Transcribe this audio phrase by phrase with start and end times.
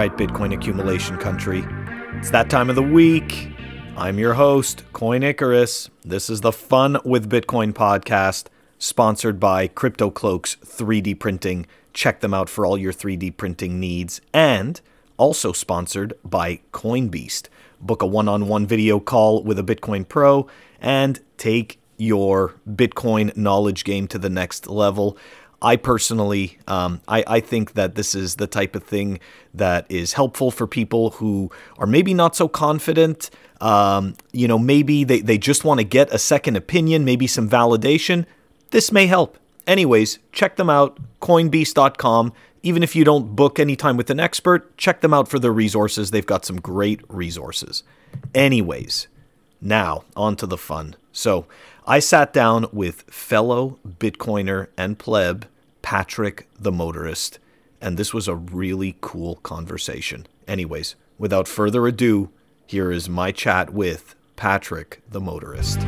[0.00, 1.62] right, Bitcoin accumulation country.
[2.14, 3.52] It's that time of the week.
[3.98, 5.90] I'm your host, Coin Icarus.
[6.02, 8.46] This is the Fun with Bitcoin podcast,
[8.78, 11.66] sponsored by CryptoCloaks 3D Printing.
[11.92, 14.22] Check them out for all your 3D printing needs.
[14.32, 14.80] And
[15.18, 17.48] also sponsored by CoinBeast.
[17.78, 20.46] Book a one on one video call with a Bitcoin Pro
[20.80, 25.18] and take your Bitcoin knowledge game to the next level.
[25.62, 29.20] I personally, um, I, I think that this is the type of thing
[29.52, 33.30] that is helpful for people who are maybe not so confident.
[33.60, 37.48] Um, you know, maybe they, they just want to get a second opinion, maybe some
[37.48, 38.24] validation.
[38.70, 39.36] This may help.
[39.66, 42.32] Anyways, check them out, coinbeast.com.
[42.62, 45.52] Even if you don't book any time with an expert, check them out for their
[45.52, 46.10] resources.
[46.10, 47.82] They've got some great resources.
[48.34, 49.08] Anyways,
[49.60, 50.96] now on to the fun.
[51.12, 51.46] So,
[51.90, 55.48] I sat down with fellow Bitcoiner and pleb
[55.82, 57.40] Patrick the motorist,
[57.80, 60.28] and this was a really cool conversation.
[60.46, 62.30] Anyways, without further ado,
[62.64, 65.80] here is my chat with Patrick the motorist.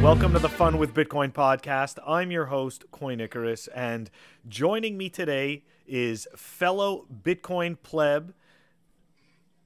[0.00, 1.98] Welcome to the Fun with Bitcoin podcast.
[2.06, 4.08] I'm your host, Coin Icarus, and
[4.48, 8.32] joining me today is fellow Bitcoin pleb,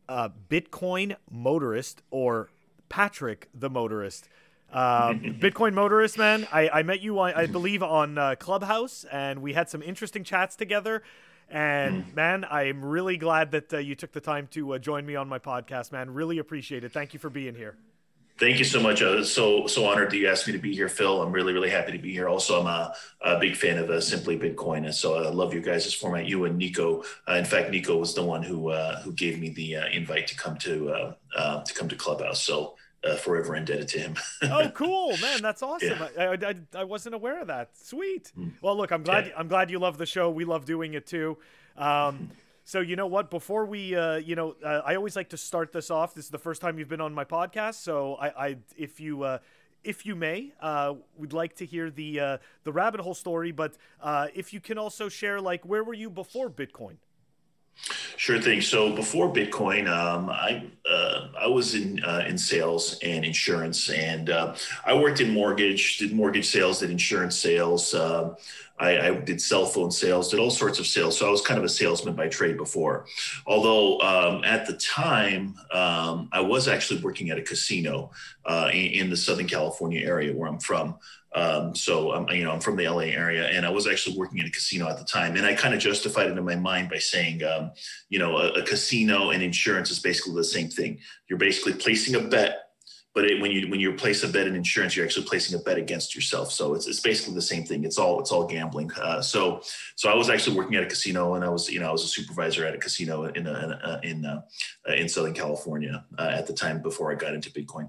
[0.09, 2.51] uh, Bitcoin motorist, or
[2.89, 4.29] Patrick the motorist.
[4.73, 6.47] Um, Bitcoin motorist, man.
[6.53, 10.25] I, I met you, I, I believe, on uh, Clubhouse, and we had some interesting
[10.25, 11.03] chats together.
[11.51, 15.17] And man, I'm really glad that uh, you took the time to uh, join me
[15.17, 16.15] on my podcast, man.
[16.15, 16.93] Really appreciate it.
[16.93, 17.77] Thank you for being here.
[18.41, 19.03] Thank you so much.
[19.03, 21.21] Uh, so so honored that you asked me to be here, Phil.
[21.21, 22.27] I'm really really happy to be here.
[22.27, 25.61] Also, I'm a, a big fan of uh, Simply Bitcoin, and so I love you
[25.61, 26.25] guys' format.
[26.25, 27.05] You and Nico.
[27.29, 30.27] Uh, in fact, Nico was the one who uh, who gave me the uh, invite
[30.29, 32.43] to come to uh, uh, to come to Clubhouse.
[32.43, 34.15] So uh, forever indebted to him.
[34.43, 35.43] oh, cool, man!
[35.43, 35.99] That's awesome.
[36.17, 36.31] Yeah.
[36.31, 37.77] I, I, I, wasn't aware of that.
[37.77, 38.33] Sweet.
[38.39, 38.53] Mm.
[38.61, 39.33] Well, look, I'm glad yeah.
[39.37, 40.31] I'm glad you love the show.
[40.31, 41.39] We love doing it too.
[41.77, 42.31] Um,
[42.65, 43.31] so you know what?
[43.31, 46.15] Before we, uh, you know, uh, I always like to start this off.
[46.15, 49.23] This is the first time you've been on my podcast, so I, I if you.
[49.23, 49.39] Uh,
[49.83, 53.51] if you may, uh, we'd like to hear the uh, the rabbit hole story.
[53.51, 56.97] But uh, if you can also share, like, where were you before Bitcoin?
[58.17, 58.61] Sure thing.
[58.61, 64.29] So before Bitcoin, um, I uh, I was in uh, in sales and insurance, and
[64.29, 64.55] uh,
[64.85, 67.95] I worked in mortgage, did mortgage sales, did insurance sales.
[67.95, 68.37] Um,
[68.81, 71.19] I, I, did cell phone sales, did all sorts of sales.
[71.19, 73.07] So I was kind of a salesman by trade before.
[73.47, 78.11] Although um, at the time, um, I was actually working at a casino
[78.47, 80.99] uh, in, in, the Southern California area where I'm from.
[81.35, 84.39] Um, so I'm, you know, I'm from the LA area, and I was actually working
[84.39, 86.91] in a casino at the time, and I kind of justified it in my mind
[86.91, 87.71] by saying, um,
[88.09, 90.99] you know, a, a, casino and insurance is basically the same thing.
[91.29, 92.71] You're basically placing a bet,
[93.15, 95.63] but it, when you when you place a bet in insurance, you're actually placing a
[95.63, 96.51] bet against yourself.
[96.51, 97.85] So it's, it's basically the same thing.
[97.85, 98.91] It's all it's all gambling.
[98.93, 99.61] Uh, so
[99.95, 102.03] so I was actually working at a casino, and I was you know I was
[102.03, 104.43] a supervisor at a casino in a, in uh,
[104.97, 107.89] in Southern California uh, at the time before I got into Bitcoin.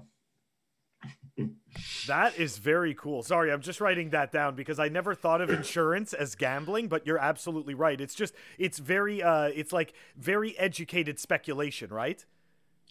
[2.06, 3.22] That is very cool.
[3.22, 7.06] Sorry, I'm just writing that down because I never thought of insurance as gambling, but
[7.06, 8.00] you're absolutely right.
[8.00, 12.24] It's just it's very uh it's like very educated speculation, right?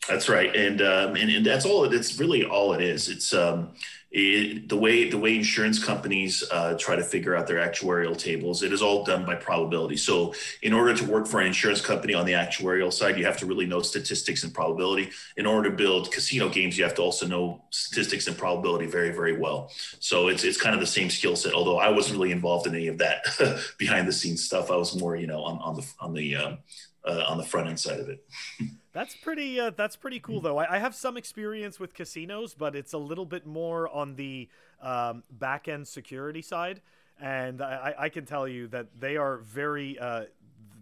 [0.09, 1.83] That's right, and um, and and that's all.
[1.85, 3.07] It's really all it is.
[3.07, 3.73] It's um,
[4.11, 8.63] it, the way the way insurance companies uh, try to figure out their actuarial tables.
[8.63, 9.95] It is all done by probability.
[9.97, 13.37] So, in order to work for an insurance company on the actuarial side, you have
[13.37, 15.11] to really know statistics and probability.
[15.37, 19.11] In order to build casino games, you have to also know statistics and probability very
[19.11, 19.71] very well.
[19.99, 21.53] So it's it's kind of the same skill set.
[21.53, 23.27] Although I wasn't really involved in any of that
[23.77, 24.71] behind the scenes stuff.
[24.71, 26.57] I was more you know on on the on the um,
[27.05, 28.25] uh, on the front end side of it.
[28.93, 29.59] That's pretty.
[29.59, 30.57] Uh, that's pretty cool, though.
[30.57, 34.49] I, I, have some experience with casinos, but it's a little bit more on the
[34.81, 36.81] um, back end security side,
[37.19, 39.97] and I, I, can tell you that they are very.
[39.97, 40.25] Uh,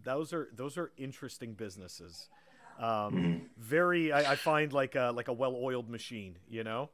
[0.04, 2.30] those are those are interesting businesses.
[2.80, 3.38] Um, mm-hmm.
[3.58, 6.38] Very, I, I, find like a like a well oiled machine.
[6.50, 6.90] You know.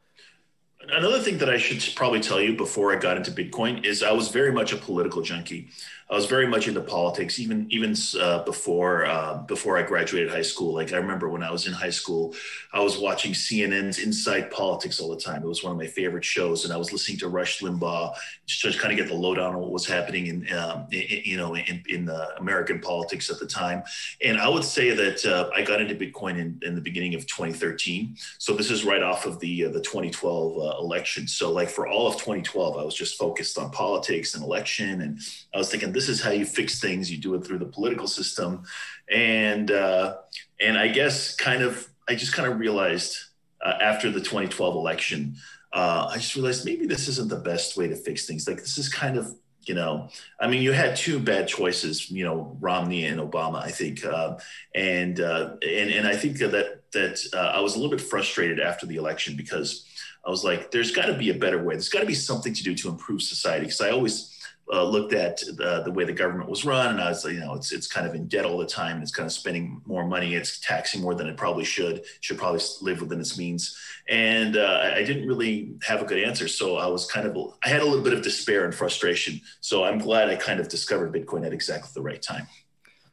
[0.82, 4.12] Another thing that I should probably tell you before I got into Bitcoin is I
[4.12, 5.70] was very much a political junkie.
[6.08, 10.44] I was very much into politics, even even uh, before uh, before I graduated high
[10.44, 10.76] school.
[10.76, 12.36] Like I remember when I was in high school,
[12.72, 15.42] I was watching CNN's Inside Politics all the time.
[15.42, 18.14] It was one of my favorite shows, and I was listening to Rush Limbaugh
[18.46, 21.38] just to kind of get the lowdown on what was happening in, um, in you
[21.38, 22.08] know in, in
[22.38, 23.82] American politics at the time.
[24.24, 27.26] And I would say that uh, I got into Bitcoin in, in, the beginning of
[27.26, 28.16] 2013.
[28.38, 31.28] So this is right off of the uh, the 2012 uh, election.
[31.28, 35.20] So like for all of 2012, I was just focused on politics and election, and
[35.54, 37.12] I was thinking this is how you fix things.
[37.12, 38.64] You do it through the political system,
[39.12, 40.18] and uh,
[40.62, 43.18] and I guess kind of I just kind of realized
[43.64, 45.36] uh, after the 2012 election,
[45.74, 48.48] uh, I just realized maybe this isn't the best way to fix things.
[48.48, 49.36] Like this is kind of
[49.68, 50.10] you know,
[50.40, 54.38] I mean, you had two bad choices, you know, Romney and Obama, I think, uh,
[54.74, 58.60] and uh, and and I think that that uh, I was a little bit frustrated
[58.60, 59.86] after the election because
[60.26, 61.76] I was like, there's got to be a better way.
[61.76, 63.66] There's got to be something to do to improve society.
[63.66, 64.32] Because I always
[64.74, 67.40] uh, looked at the, the way the government was run, and I was, like, you
[67.40, 69.04] know, it's it's kind of in debt all the time.
[69.04, 70.34] It's kind of spending more money.
[70.34, 72.04] It's taxing more than it probably should.
[72.22, 73.78] Should probably live within its means.
[74.10, 77.70] And uh, I didn't really have a good answer, so I was kind of I
[77.70, 79.42] had a little bit of despair and frustration.
[79.62, 82.48] So I'm glad I kind of discovered Bitcoin at exactly the right time.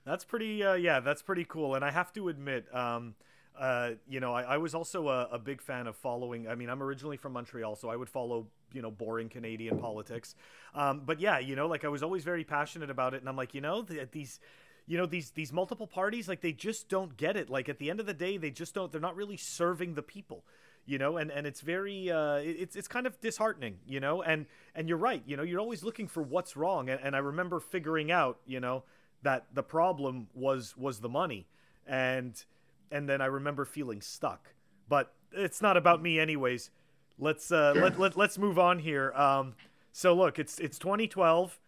[0.07, 1.75] That's pretty, uh, yeah, that's pretty cool.
[1.75, 2.75] And I have to admit.
[2.75, 3.15] Um,
[3.59, 6.49] uh, you know, I, I was also a, a, big fan of following.
[6.49, 10.35] I mean, I'm originally from Montreal, so I would follow, you know, boring Canadian politics.
[10.75, 13.37] Um, but yeah, you know, like I was always very passionate about it, and I'm
[13.37, 14.41] like, you know, the, these,
[14.87, 17.51] you know, these these multiple parties, like they just don't get it.
[17.51, 18.91] Like at the end of the day, they just don't.
[18.91, 20.45] They're not really serving the people
[20.85, 24.47] you know and and it's very uh it's it's kind of disheartening you know and
[24.75, 27.61] and you're right you know you're always looking for what's wrong and, and i remember
[27.61, 28.83] figuring out you know
[29.23, 31.47] that the problem was was the money
[31.87, 32.45] and
[32.93, 34.55] and then I remember feeling stuck.
[34.89, 36.71] But it's not about me, anyways.
[37.19, 37.83] Let's uh, sure.
[37.83, 39.13] let, let let's move on here.
[39.13, 39.55] Um,
[39.93, 41.59] so look, it's it's 2012.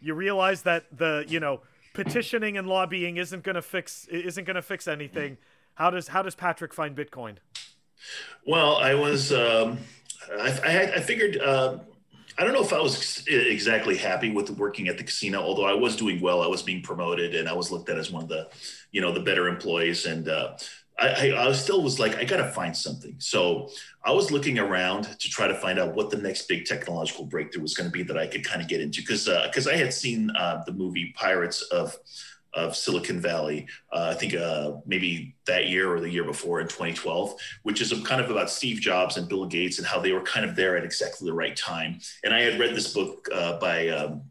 [0.00, 1.60] You realize that the you know
[1.94, 5.38] petitioning and lobbying isn't gonna fix isn't gonna fix anything.
[5.74, 7.36] How does how does Patrick find Bitcoin?
[8.46, 9.78] Well, I was um,
[10.32, 11.38] I, I, I figured.
[11.38, 11.78] Uh,
[12.36, 15.74] I don't know if I was exactly happy with working at the casino, although I
[15.74, 16.42] was doing well.
[16.42, 18.48] I was being promoted, and I was looked at as one of the
[18.94, 20.56] you know the better employees and uh,
[20.96, 23.68] I, I, still was like i gotta find something so
[24.04, 27.62] i was looking around to try to find out what the next big technological breakthrough
[27.62, 29.76] was going to be that i could kind of get into because because uh, i
[29.76, 31.96] had seen uh, the movie pirates of
[32.54, 36.68] of Silicon Valley, uh, I think uh, maybe that year or the year before in
[36.68, 40.22] 2012, which is kind of about Steve Jobs and Bill Gates and how they were
[40.22, 41.98] kind of there at exactly the right time.
[42.22, 44.22] And I had read this book uh, by um,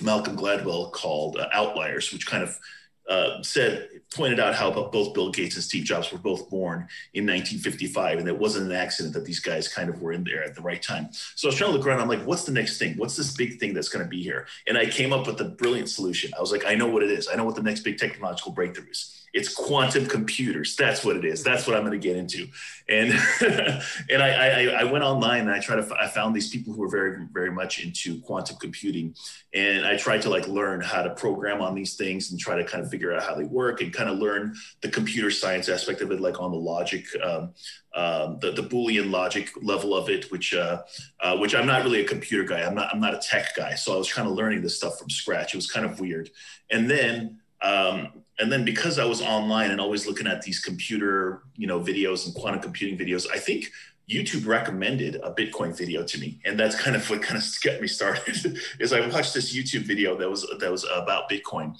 [0.00, 2.58] Malcolm Gladwell called uh, Outliers, which kind of
[3.08, 7.24] uh, said pointed out how both Bill Gates and Steve Jobs were both born in
[7.24, 10.54] 1955, and it wasn't an accident that these guys kind of were in there at
[10.54, 11.08] the right time.
[11.12, 12.00] So I was trying to look around.
[12.00, 12.96] I'm like, what's the next thing?
[12.96, 14.46] What's this big thing that's going to be here?
[14.66, 16.32] And I came up with a brilliant solution.
[16.36, 17.28] I was like, I know what it is.
[17.28, 19.14] I know what the next big technological breakthrough is.
[19.32, 20.76] It's quantum computers.
[20.76, 21.42] That's what it is.
[21.42, 22.48] That's what I'm going to get into.
[22.88, 23.12] And
[24.10, 26.80] and I, I, I went online and I tried to I found these people who
[26.80, 29.14] were very very much into quantum computing,
[29.54, 32.64] and I tried to like learn how to program on these things and try to
[32.64, 36.00] kind of figure out how they work and kind of learn the computer science aspect
[36.00, 37.04] of it, like on the logic.
[37.22, 37.52] Um,
[37.94, 40.82] um, the, the Boolean logic level of it, which uh,
[41.20, 42.62] uh, which I'm not really a computer guy.
[42.62, 44.98] I'm not I'm not a tech guy, so I was kind of learning this stuff
[44.98, 45.54] from scratch.
[45.54, 46.30] It was kind of weird.
[46.70, 51.42] And then um, and then because I was online and always looking at these computer,
[51.56, 53.70] you know, videos and quantum computing videos, I think
[54.08, 57.80] YouTube recommended a Bitcoin video to me, and that's kind of what kind of got
[57.80, 58.58] me started.
[58.80, 61.76] is I watched this YouTube video that was that was about Bitcoin,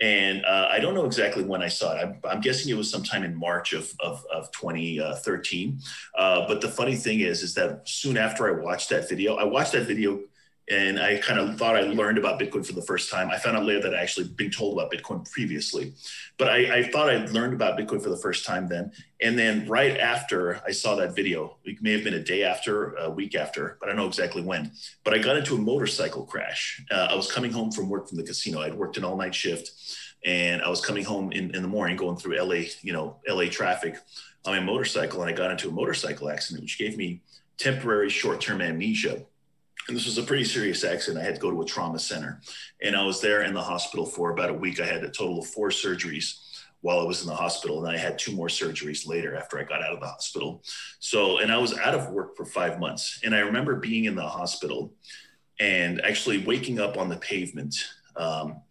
[0.00, 2.02] and uh, I don't know exactly when I saw it.
[2.02, 5.80] I'm, I'm, guessing it was sometime in March of of, of 2013.
[6.16, 9.44] Uh, but the funny thing is, is that soon after I watched that video, I
[9.44, 10.20] watched that video
[10.70, 13.30] and I kind of thought I learned about Bitcoin for the first time.
[13.30, 15.92] I found out later that I actually been told about Bitcoin previously,
[16.38, 18.92] but I, I thought I'd learned about Bitcoin for the first time then.
[19.20, 22.94] And then right after I saw that video, it may have been a day after,
[22.94, 24.70] a week after, but I don't know exactly when.
[25.04, 26.84] But I got into a motorcycle crash.
[26.90, 28.60] Uh, I was coming home from work from the casino.
[28.60, 29.72] I'd worked an all night shift,
[30.24, 33.46] and I was coming home in, in the morning, going through LA, you know, LA
[33.46, 33.96] traffic
[34.44, 37.20] on my motorcycle, and I got into a motorcycle accident, which gave me
[37.58, 39.24] temporary short term amnesia
[39.88, 41.22] and this was a pretty serious accident.
[41.22, 42.40] I had to go to a trauma center,
[42.82, 44.80] and I was there in the hospital for about a week.
[44.80, 46.38] I had a total of four surgeries
[46.82, 49.64] while I was in the hospital, and I had two more surgeries later after I
[49.64, 50.62] got out of the hospital.
[50.98, 54.14] So, and I was out of work for five months, and I remember being in
[54.14, 54.92] the hospital
[55.60, 57.74] and actually waking up on the pavement.
[58.16, 58.62] Um,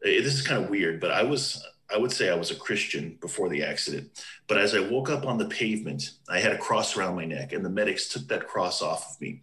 [0.00, 3.16] this is kind of weird, but I was I would say I was a Christian
[3.20, 4.24] before the accident.
[4.46, 7.52] But as I woke up on the pavement, I had a cross around my neck,
[7.52, 9.40] and the medics took that cross off of me.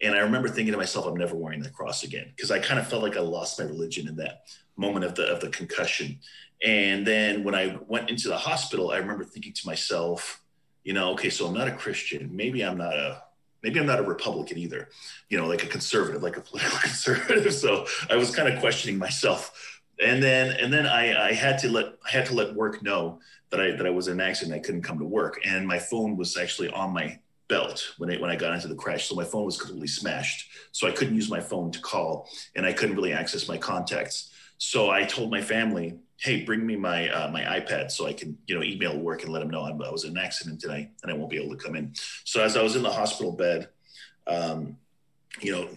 [0.00, 2.78] And I remember thinking to myself, I'm never wearing that cross again because I kind
[2.78, 4.44] of felt like I lost my religion in that
[4.76, 6.20] moment of the of the concussion.
[6.64, 10.42] And then when I went into the hospital, I remember thinking to myself,
[10.84, 12.30] you know, okay, so I'm not a Christian.
[12.32, 13.22] Maybe I'm not a
[13.62, 14.88] maybe I'm not a Republican either,
[15.28, 17.52] you know, like a conservative, like a political conservative.
[17.52, 19.77] So I was kind of questioning myself.
[20.04, 23.20] And then and then I, I had to let I had to let work know
[23.50, 24.54] that I that I was in an accident.
[24.54, 25.40] I couldn't come to work.
[25.44, 28.74] And my phone was actually on my belt when I, when I got into the
[28.74, 29.08] crash.
[29.08, 30.50] So my phone was completely smashed.
[30.70, 34.30] So I couldn't use my phone to call and I couldn't really access my contacts.
[34.58, 38.36] So I told my family, hey, bring me my uh, my iPad so I can
[38.46, 41.10] you know email work and let them know I was in an accident today and
[41.10, 41.94] I won't be able to come in.
[42.24, 43.68] So as I was in the hospital bed,
[44.26, 44.76] um,
[45.40, 45.68] you know,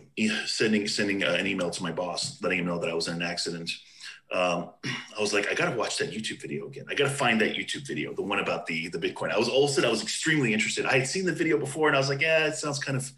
[0.45, 3.15] sending sending uh, an email to my boss, letting him know that I was in
[3.15, 3.71] an accident.
[4.31, 4.69] Um,
[5.17, 6.85] I was like, I gotta watch that YouTube video again.
[6.89, 9.31] I gotta find that YouTube video, the one about the the Bitcoin.
[9.31, 10.85] I was all sudden I was extremely interested.
[10.85, 13.11] I had seen the video before, and I was like, yeah, it sounds kind of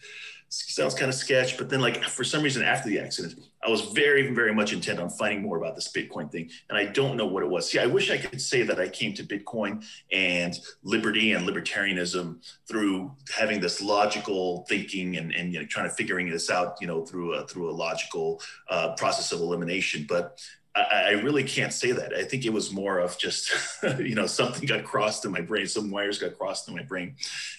[0.53, 1.57] sounds kind of sketch.
[1.57, 4.99] But then, like for some reason, after the accident, I was very, very much intent
[4.99, 7.69] on finding more about this Bitcoin thing, and I don't know what it was.
[7.69, 12.43] See, I wish I could say that I came to Bitcoin and liberty and libertarianism
[12.67, 16.87] through having this logical thinking and and you know, trying to figuring this out, you
[16.87, 20.05] know, through a through a logical uh, process of elimination.
[20.07, 20.39] But
[20.75, 22.13] I, I, really can't say that.
[22.13, 23.53] I think it was more of just,
[23.99, 27.15] you know, something got crossed in my brain, some wires got crossed in my brain.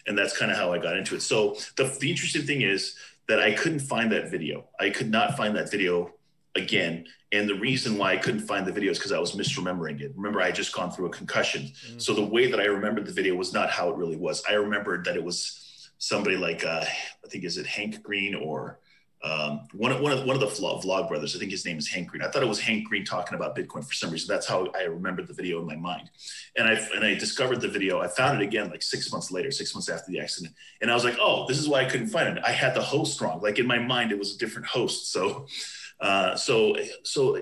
[0.06, 1.22] And that's kind of how I got into it.
[1.22, 2.96] So the, the interesting thing is
[3.28, 4.64] that I couldn't find that video.
[4.80, 6.12] I could not find that video
[6.56, 7.06] again.
[7.32, 10.12] And the reason why I couldn't find the video is because I was misremembering it.
[10.16, 11.62] Remember, I had just gone through a concussion.
[11.62, 11.98] Mm-hmm.
[11.98, 14.42] So the way that I remembered the video was not how it really was.
[14.48, 18.78] I remembered that it was somebody like, uh, I think, is it Hank Green or
[19.24, 21.34] um, one of one of one of the vlog brothers.
[21.34, 22.22] I think his name is Hank Green.
[22.22, 24.28] I thought it was Hank Green talking about Bitcoin for some reason.
[24.28, 26.10] That's how I remembered the video in my mind.
[26.56, 28.00] And I and I discovered the video.
[28.00, 30.54] I found it again like six months later, six months after the accident.
[30.82, 32.44] And I was like, oh, this is why I couldn't find it.
[32.44, 33.40] I had the host wrong.
[33.40, 35.10] Like in my mind, it was a different host.
[35.10, 35.46] So,
[36.00, 37.38] uh, so so.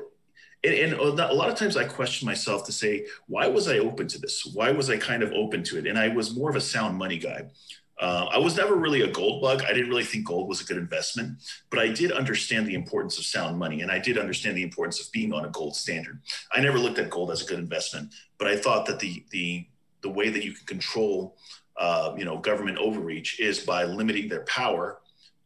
[0.65, 4.07] And, and a lot of times I question myself to say, why was I open
[4.07, 4.49] to this?
[4.55, 5.89] Why was I kind of open to it?
[5.89, 7.51] And I was more of a sound money guy.
[8.01, 9.63] Uh, I was never really a gold bug.
[9.63, 11.39] I didn't really think gold was a good investment,
[11.71, 15.01] but I did understand the importance of sound money, and I did understand the importance
[15.01, 16.21] of being on a gold standard.
[16.53, 19.67] I never looked at gold as a good investment, but I thought that the the
[20.01, 21.37] the way that you can control,
[21.77, 24.99] uh, you know, government overreach is by limiting their power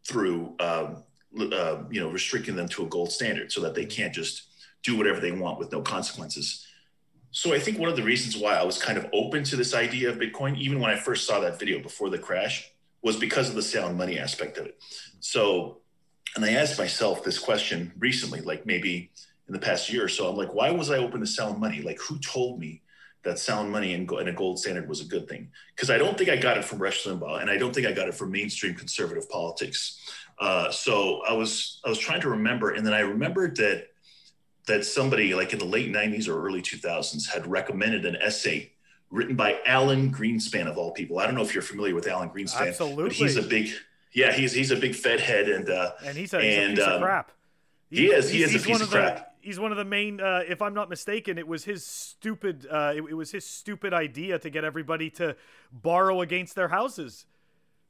[0.09, 1.03] through, um,
[1.39, 4.45] uh, you know, restricting them to a gold standard, so that they can't just
[4.83, 6.66] do whatever they want with no consequences.
[7.37, 9.75] So I think one of the reasons why I was kind of open to this
[9.75, 13.51] idea of Bitcoin, even when I first saw that video before the crash, was because
[13.51, 14.83] of the sound money aspect of it.
[15.21, 15.83] So,
[16.35, 19.11] and I asked myself this question recently, like maybe
[19.49, 20.31] in the past year or so.
[20.31, 21.83] I'm like, why was I open to sound money?
[21.83, 22.81] Like, who told me
[23.23, 25.51] that sound money and, a gold standard was a good thing?
[25.75, 27.93] Because I don't think I got it from Rush Limbaugh, and I don't think I
[27.93, 30.01] got it from mainstream conservative politics.
[30.39, 33.89] Uh, so I was I was trying to remember, and then I remembered that
[34.67, 38.73] that somebody like in the late 90s or early 2000s had recommended an essay
[39.11, 41.19] written by Alan Greenspan of all people.
[41.19, 43.15] I don't know if you're familiar with Alan Greenspan, Absolutely.
[43.15, 43.71] he's a big
[44.13, 46.77] yeah, he's he's a big Fed head and uh, and he's a, he's and, a
[46.77, 47.33] piece um, of crap.
[47.91, 49.17] He, he is he is a piece of, crap.
[49.17, 50.21] The, he's one of the main.
[50.21, 52.67] Uh, if I'm not mistaken, it was his stupid.
[52.69, 55.37] Uh, it, it was his stupid idea to get everybody to
[55.71, 57.27] borrow against their houses.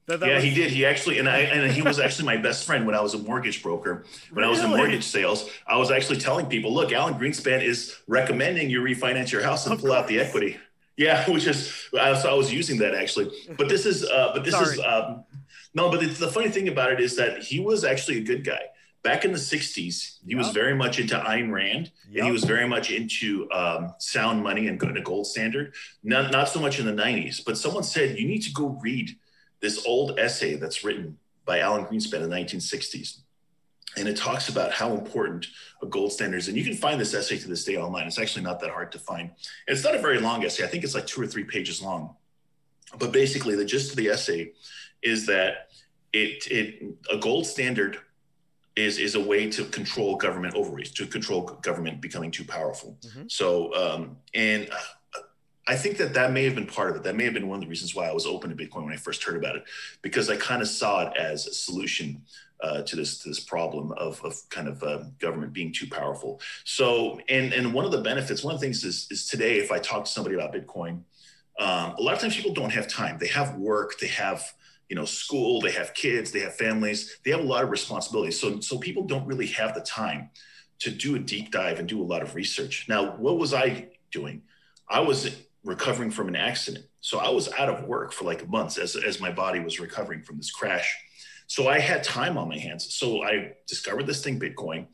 [0.06, 0.44] That, that yeah, was...
[0.44, 0.70] he did.
[0.70, 3.18] He actually, and I, and he was actually my best friend when I was a
[3.18, 4.04] mortgage broker.
[4.30, 4.46] When really?
[4.46, 8.70] I was in mortgage sales, I was actually telling people, "Look, Alan Greenspan is recommending
[8.70, 10.02] you refinance your house and of pull course.
[10.02, 10.58] out the equity."
[10.96, 13.32] Yeah, which is I was, I was using that actually.
[13.58, 14.74] But this is, uh, but this Sorry.
[14.74, 15.24] is um,
[15.74, 15.90] no.
[15.90, 18.60] But the, the funny thing about it is that he was actually a good guy.
[19.02, 20.38] Back in the '60s, he yep.
[20.38, 22.18] was very much into Ayn Rand, yep.
[22.18, 25.74] and he was very much into um, sound money and a gold standard.
[26.04, 29.16] Not not so much in the '90s, but someone said you need to go read
[29.60, 33.20] this old essay that's written by Alan Greenspan in the 1960s.
[33.96, 35.46] And it talks about how important
[35.82, 36.48] a gold standard is.
[36.48, 38.06] And you can find this essay to this day online.
[38.06, 39.30] It's actually not that hard to find.
[39.30, 40.64] And it's not a very long essay.
[40.64, 42.14] I think it's like two or three pages long.
[42.98, 44.52] But basically, the gist of the essay
[45.02, 45.70] is that
[46.12, 47.98] it, it a gold standard
[48.76, 52.98] is is a way to control government overreach, to control government becoming too powerful.
[53.06, 53.22] Mm-hmm.
[53.28, 54.68] So, um, and
[55.66, 57.02] I think that that may have been part of it.
[57.02, 58.92] That may have been one of the reasons why I was open to Bitcoin when
[58.92, 59.64] I first heard about it,
[60.00, 62.22] because I kind of saw it as a solution
[62.62, 66.40] uh, to this to this problem of, of kind of uh, government being too powerful.
[66.64, 69.72] So, and and one of the benefits, one of the things is is today, if
[69.72, 71.02] I talk to somebody about Bitcoin,
[71.58, 73.18] um, a lot of times people don't have time.
[73.18, 74.44] They have work, they have
[74.88, 78.40] you know school, they have kids, they have families, they have a lot of responsibilities.
[78.40, 80.30] So so people don't really have the time
[80.78, 82.86] to do a deep dive and do a lot of research.
[82.88, 84.42] Now, what was I doing?
[84.88, 86.86] I was recovering from an accident.
[87.00, 90.22] So I was out of work for like months as, as my body was recovering
[90.22, 90.96] from this crash.
[91.48, 92.94] So I had time on my hands.
[92.94, 94.86] So I discovered this thing, Bitcoin.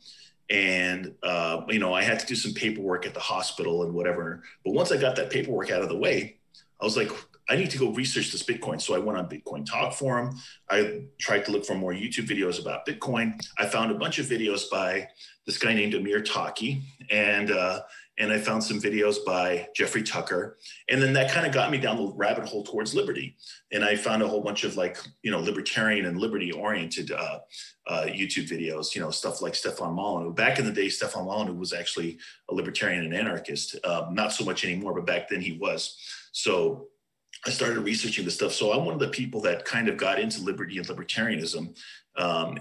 [0.49, 4.43] And, uh, you know, I had to do some paperwork at the hospital and whatever.
[4.65, 6.37] But once I got that paperwork out of the way,
[6.81, 7.11] I was like,
[7.49, 8.81] I need to go research this Bitcoin.
[8.81, 10.37] So I went on Bitcoin Talk Forum.
[10.69, 13.39] I tried to look for more YouTube videos about Bitcoin.
[13.57, 15.07] I found a bunch of videos by
[15.45, 16.81] this guy named Amir Taaki.
[17.09, 17.81] And, uh,
[18.19, 20.57] and I found some videos by Jeffrey Tucker.
[20.89, 23.35] And then that kind of got me down the rabbit hole towards liberty.
[23.71, 27.39] And I found a whole bunch of like, you know, libertarian and liberty oriented uh,
[27.87, 30.33] uh, YouTube videos, you know, stuff like Stefan Molyneux.
[30.33, 33.75] Back in the day, Stefan Molyneux was actually a libertarian and anarchist.
[33.83, 35.97] Uh, not so much anymore, but back then he was.
[36.33, 36.87] So
[37.45, 38.53] I started researching this stuff.
[38.53, 41.75] So I'm one of the people that kind of got into liberty and libertarianism
[42.15, 42.57] um,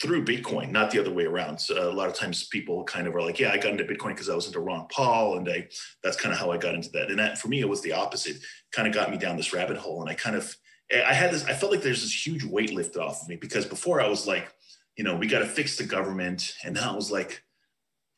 [0.00, 1.58] through Bitcoin, not the other way around.
[1.58, 4.10] So a lot of times people kind of are like, yeah, I got into Bitcoin
[4.10, 5.38] because I was into Ron Paul.
[5.38, 5.68] And I,
[6.02, 7.10] that's kind of how I got into that.
[7.10, 8.38] And that for me, it was the opposite,
[8.72, 10.00] kind of got me down this rabbit hole.
[10.00, 10.54] And I kind of,
[10.92, 13.66] I had this, I felt like there's this huge weight lifted off of me because
[13.66, 14.52] before I was like,
[14.96, 16.54] you know, we got to fix the government.
[16.64, 17.42] And now I was like,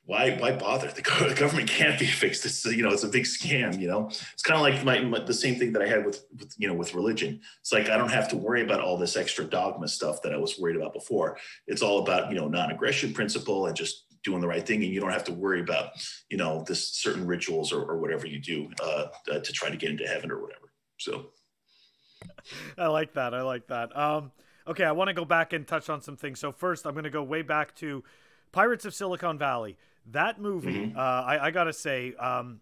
[0.04, 0.88] why why bother?
[0.94, 2.44] The government can't be fixed.
[2.44, 3.78] It's you know it's a big scam.
[3.78, 6.24] You know it's kind of like my, my, the same thing that I had with,
[6.38, 7.40] with you know with religion.
[7.60, 10.36] It's like I don't have to worry about all this extra dogma stuff that I
[10.36, 11.38] was worried about before.
[11.66, 15.00] It's all about you know non-aggression principle and just doing the right thing, and you
[15.00, 15.92] don't have to worry about
[16.28, 19.76] you know this certain rituals or, or whatever you do uh, uh, to try to
[19.76, 20.72] get into heaven or whatever.
[20.98, 21.30] So
[22.76, 23.34] I like that.
[23.34, 23.96] I like that.
[23.96, 24.32] Um,
[24.66, 26.40] okay, I want to go back and touch on some things.
[26.40, 28.04] So first, I'm going to go way back to
[28.52, 29.76] Pirates of Silicon Valley.
[30.12, 30.98] That movie, mm-hmm.
[30.98, 32.60] uh, I, I, gotta say, um,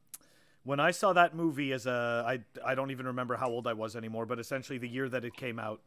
[0.64, 3.72] when I saw that movie as a, I, I don't even remember how old I
[3.72, 5.80] was anymore, but essentially the year that it came out,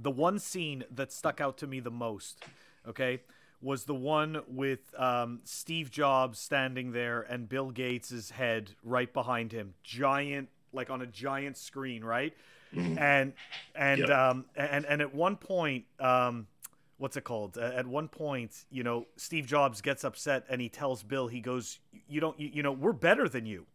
[0.00, 2.42] the one scene that stuck out to me the most,
[2.88, 3.20] okay,
[3.60, 9.52] was the one with um, Steve Jobs standing there and Bill Gates' head right behind
[9.52, 12.34] him, giant, like on a giant screen, right?
[12.74, 12.98] Mm-hmm.
[12.98, 13.32] And
[13.74, 14.10] and yep.
[14.10, 16.46] um, and and at one point, um,
[16.98, 17.58] what's it called?
[17.58, 21.40] Uh, at one point, you know, Steve Jobs gets upset and he tells Bill, he
[21.40, 23.66] goes, "You don't, you, you know, we're better than you,"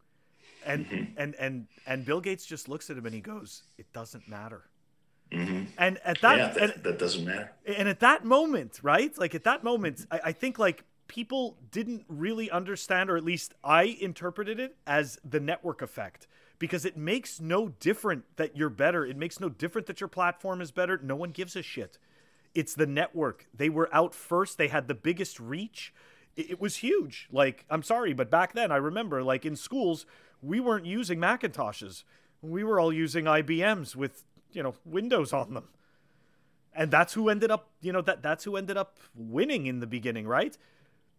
[0.65, 1.13] and mm-hmm.
[1.17, 4.63] and and and Bill Gates just looks at him and he goes, "It doesn't matter."
[5.31, 5.63] Mm-hmm.
[5.77, 7.51] And at that, yeah, that, and, that, doesn't matter.
[7.65, 9.17] And at that moment, right?
[9.17, 13.53] Like at that moment, I, I think like people didn't really understand, or at least
[13.63, 16.27] I interpreted it as the network effect
[16.59, 19.05] because it makes no different that you're better.
[19.05, 20.99] It makes no different that your platform is better.
[21.01, 21.97] No one gives a shit.
[22.53, 23.47] It's the network.
[23.53, 24.57] They were out first.
[24.57, 25.93] They had the biggest reach.
[26.35, 27.27] It, it was huge.
[27.31, 30.05] Like, I'm sorry, but back then, I remember, like in schools,
[30.41, 32.03] we weren't using Macintoshes.
[32.41, 35.69] We were all using IBMs with, you know, Windows on them.
[36.73, 39.87] And that's who ended up, you know, that that's who ended up winning in the
[39.87, 40.57] beginning, right?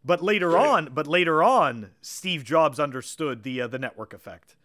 [0.04, 0.66] But later right.
[0.66, 4.56] on, but later on, Steve Jobs understood the uh, the network effect.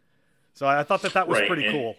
[0.53, 1.47] So I, I thought that that was right.
[1.47, 1.95] pretty and, cool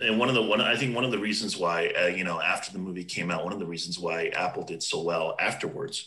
[0.00, 2.40] and one of the one I think one of the reasons why uh, you know
[2.40, 6.06] after the movie came out, one of the reasons why Apple did so well afterwards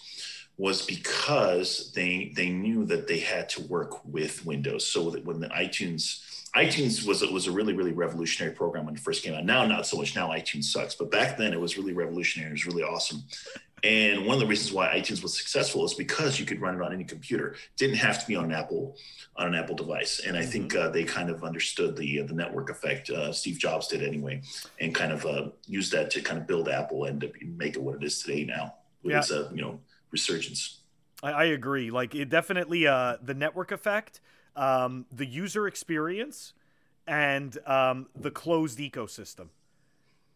[0.58, 4.86] was because they they knew that they had to work with Windows.
[4.86, 6.24] So that when the iTunes
[6.56, 9.46] iTunes was it was a really really revolutionary program when it first came out.
[9.46, 10.16] Now not so much.
[10.16, 12.50] Now iTunes sucks, but back then it was really revolutionary.
[12.50, 13.24] It was really awesome.
[13.84, 16.82] And one of the reasons why iTunes was successful is because you could run it
[16.82, 17.50] on any computer.
[17.50, 18.96] It didn't have to be on an Apple
[19.36, 20.22] on an Apple device.
[20.26, 20.50] And I mm-hmm.
[20.50, 23.10] think uh, they kind of understood the uh, the network effect.
[23.10, 24.42] Uh, Steve Jobs did anyway,
[24.80, 27.24] and kind of uh, used that to kind of build Apple and
[27.56, 29.20] make it what it is today now with yeah.
[29.20, 29.80] its uh, you know
[30.12, 30.82] resurgence.
[31.22, 31.92] I, I, agree.
[31.92, 34.22] Like it definitely uh, the network effect,
[34.56, 36.54] um, the user experience,
[37.06, 39.50] and um, the closed ecosystem.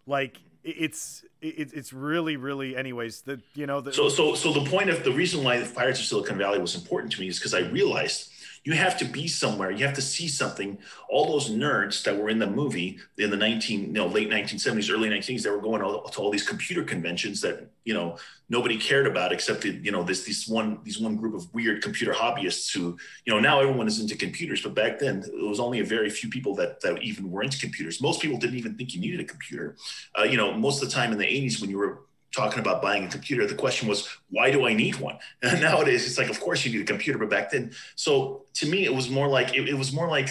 [0.05, 4.69] Like it's it, it's really really anyways the you know the, so so so the
[4.69, 7.39] point of the reason why the Pirates of Silicon Valley was important to me is
[7.39, 8.30] because I realized
[8.63, 9.71] you have to be somewhere.
[9.71, 10.77] You have to see something.
[11.09, 14.91] All those nerds that were in the movie in the 19 you know late 1970s
[14.91, 18.17] early 1980s they were going to, to all these computer conventions that you know
[18.49, 21.81] nobody cared about except the, you know this this one these one group of weird
[21.81, 25.59] computer hobbyists who you know now everyone is into computers but back then it was
[25.59, 28.01] only a very few people that that even were into computers.
[28.01, 29.75] Most people didn't even think you needed a computer.
[30.17, 32.03] Uh, you know most of the time in the 80s when you were
[32.35, 35.17] talking about buying a computer, the question was, why do I need one?
[35.41, 38.65] And nowadays it's like, of course you need a computer, but back then, so to
[38.65, 40.29] me, it was more like, it, it was more like,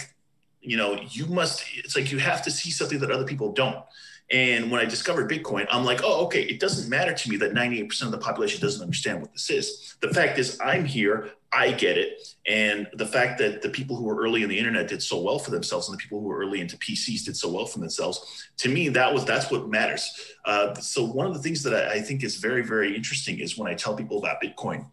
[0.61, 3.85] you know, you must, it's like you have to see something that other people don't.
[4.31, 7.53] And when I discovered Bitcoin, I'm like, oh, okay, it doesn't matter to me that
[7.53, 9.97] 98% of the population doesn't understand what this is.
[10.01, 12.29] The fact is, I'm here, I get it.
[12.47, 15.41] And the fact that the people who were early in the internet did so well
[15.41, 18.49] for themselves and the people who were early into PCs did so well for themselves,
[18.59, 20.09] to me, that was that's what matters.
[20.45, 23.59] Uh, so one of the things that I, I, think is very, very interesting is
[23.59, 24.87] when I tell people about Bitcoin.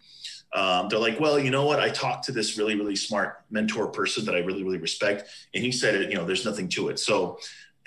[0.54, 1.80] Um, they're like, well, you know what?
[1.80, 5.64] I talked to this really, really smart mentor person that I really, really respect, and
[5.64, 7.00] he said, you know, there's nothing to it.
[7.00, 7.38] So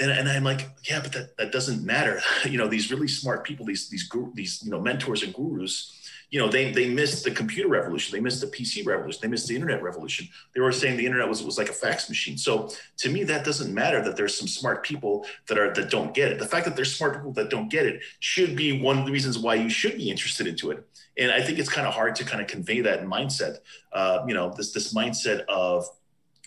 [0.01, 2.21] and, and I'm like, yeah, but that, that doesn't matter.
[2.49, 6.39] you know, these really smart people, these these these you know mentors and gurus, you
[6.39, 9.55] know, they they missed the computer revolution, they missed the PC revolution, they missed the
[9.55, 10.29] internet revolution.
[10.55, 12.39] They were saying the internet was was like a fax machine.
[12.39, 16.15] So to me, that doesn't matter that there's some smart people that are that don't
[16.15, 16.39] get it.
[16.39, 19.13] The fact that there's smart people that don't get it should be one of the
[19.13, 20.87] reasons why you should be interested into it.
[21.19, 23.59] And I think it's kind of hard to kind of convey that mindset.
[23.93, 25.85] Uh, you know, this this mindset of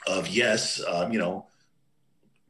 [0.07, 1.45] of yes, um, you know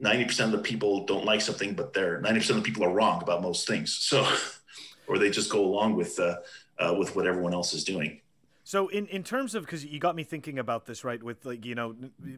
[0.02, 3.22] 90% of the people don't like something, but they're 90% of the people are wrong
[3.22, 3.94] about most things.
[3.96, 4.28] So,
[5.08, 6.38] or they just go along with, uh,
[6.80, 8.22] uh, with what everyone else is doing.
[8.66, 11.66] So in, in terms of because you got me thinking about this right with like
[11.66, 11.96] you know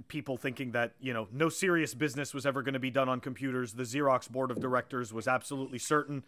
[0.07, 3.19] people thinking that you know no serious business was ever going to be done on
[3.19, 3.73] computers.
[3.73, 6.23] The Xerox board of directors was absolutely certain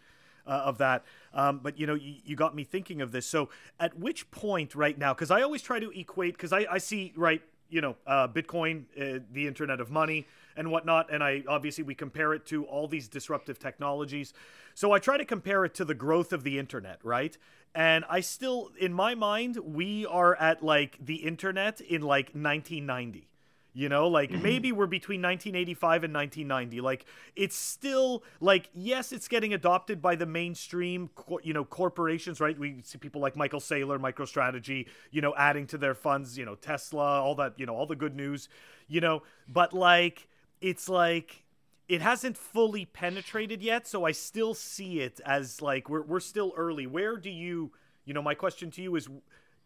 [0.46, 1.04] uh, of that.
[1.34, 3.26] Um, but you know you, you got me thinking of this.
[3.26, 3.48] So
[3.80, 5.14] at which point right now?
[5.14, 8.84] Because I always try to equate because I, I see right you know, uh, Bitcoin,
[8.98, 10.26] uh, the Internet of Money,
[10.58, 11.10] and whatnot.
[11.10, 14.34] And I obviously we compare it to all these disruptive technologies.
[14.74, 17.36] So I try to compare it to the growth of the internet, right?
[17.74, 23.28] And I still, in my mind, we are at like the internet in like 1990.
[23.74, 24.42] You know, like mm-hmm.
[24.42, 26.80] maybe we're between 1985 and 1990.
[26.80, 27.04] Like
[27.36, 31.10] it's still like yes, it's getting adopted by the mainstream,
[31.44, 32.58] you know, corporations, right?
[32.58, 36.56] We see people like Michael Saylor, MicroStrategy, you know, adding to their funds, you know,
[36.56, 38.48] Tesla, all that, you know, all the good news,
[38.88, 40.26] you know, but like
[40.60, 41.44] it's like
[41.88, 46.52] it hasn't fully penetrated yet, so I still see it as like we're we're still
[46.56, 46.86] early.
[46.86, 47.72] Where do you,
[48.04, 49.08] you know, my question to you is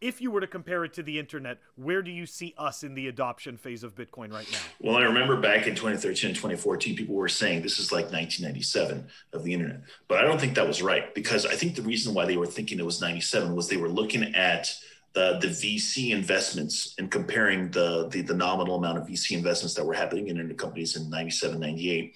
[0.03, 2.95] if you were to compare it to the internet, where do you see us in
[2.95, 4.59] the adoption phase of Bitcoin right now?
[4.81, 9.07] Well, I remember back in 2013 and 2014, people were saying this is like 1997
[9.33, 9.83] of the internet.
[10.09, 12.47] But I don't think that was right because I think the reason why they were
[12.47, 14.77] thinking it was 97 was they were looking at
[15.15, 19.85] the, the VC investments and comparing the, the, the nominal amount of VC investments that
[19.85, 22.15] were happening in internet companies in 97, 98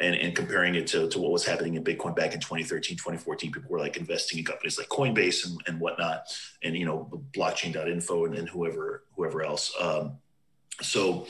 [0.00, 3.52] and, and comparing it to, to what was happening in Bitcoin back in 2013, 2014.
[3.52, 6.22] People were like investing in companies like Coinbase and, and whatnot,
[6.62, 9.74] and you know, blockchain.info and, and whoever whoever else.
[9.80, 10.18] Um,
[10.80, 11.26] so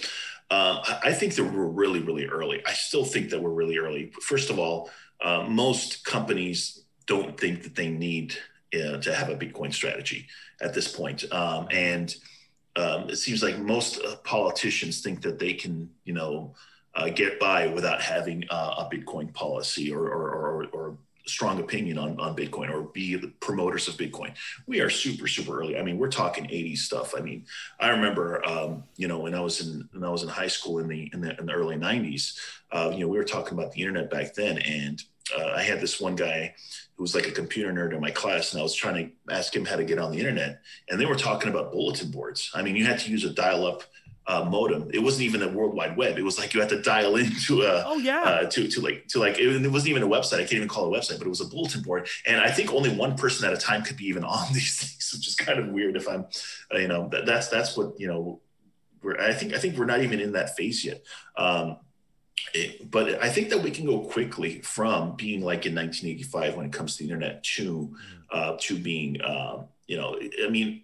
[0.50, 2.62] uh, I think that we're really, really early.
[2.66, 4.12] I still think that we're really early.
[4.22, 4.90] First of all,
[5.22, 8.36] uh, most companies don't think that they need
[8.74, 10.26] uh, to have a Bitcoin strategy
[10.60, 11.24] at this point.
[11.32, 12.14] Um, and
[12.76, 16.54] um, it seems like most uh, politicians think that they can, you know,
[16.94, 21.98] uh, get by without having uh, a Bitcoin policy or, or, or, or strong opinion
[21.98, 24.34] on, on Bitcoin or be the promoters of Bitcoin.
[24.66, 25.78] We are super, super early.
[25.78, 27.14] I mean, we're talking 80s stuff.
[27.16, 27.44] I mean,
[27.78, 30.78] I remember, um, you know, when I was in, when I was in high school
[30.78, 32.38] in the, in the, in the early 90s,
[32.72, 34.58] uh, you know, we were talking about the internet back then.
[34.58, 35.02] And
[35.36, 36.54] uh, I had this one guy
[36.96, 39.54] who was like a computer nerd in my class, and I was trying to ask
[39.54, 40.60] him how to get on the internet.
[40.88, 42.50] And they were talking about bulletin boards.
[42.54, 43.84] I mean, you had to use a dial up
[44.28, 44.90] uh, modem.
[44.92, 46.18] It wasn't even the World Wide Web.
[46.18, 49.06] It was like you had to dial into a oh yeah uh, to to like
[49.08, 50.34] to like it, it, wasn't even a website.
[50.34, 52.08] I can't even call it a website, but it was a bulletin board.
[52.26, 55.12] And I think only one person at a time could be even on these things,
[55.14, 55.96] which is kind of weird.
[55.96, 56.26] If I'm,
[56.72, 58.40] uh, you know, that, that's that's what you know.
[59.00, 61.02] We're, I think I think we're not even in that phase yet.
[61.36, 61.78] Um,
[62.54, 66.66] it, but I think that we can go quickly from being like in 1985 when
[66.66, 67.96] it comes to the internet to
[68.30, 70.82] uh, to being, uh, you know, I mean,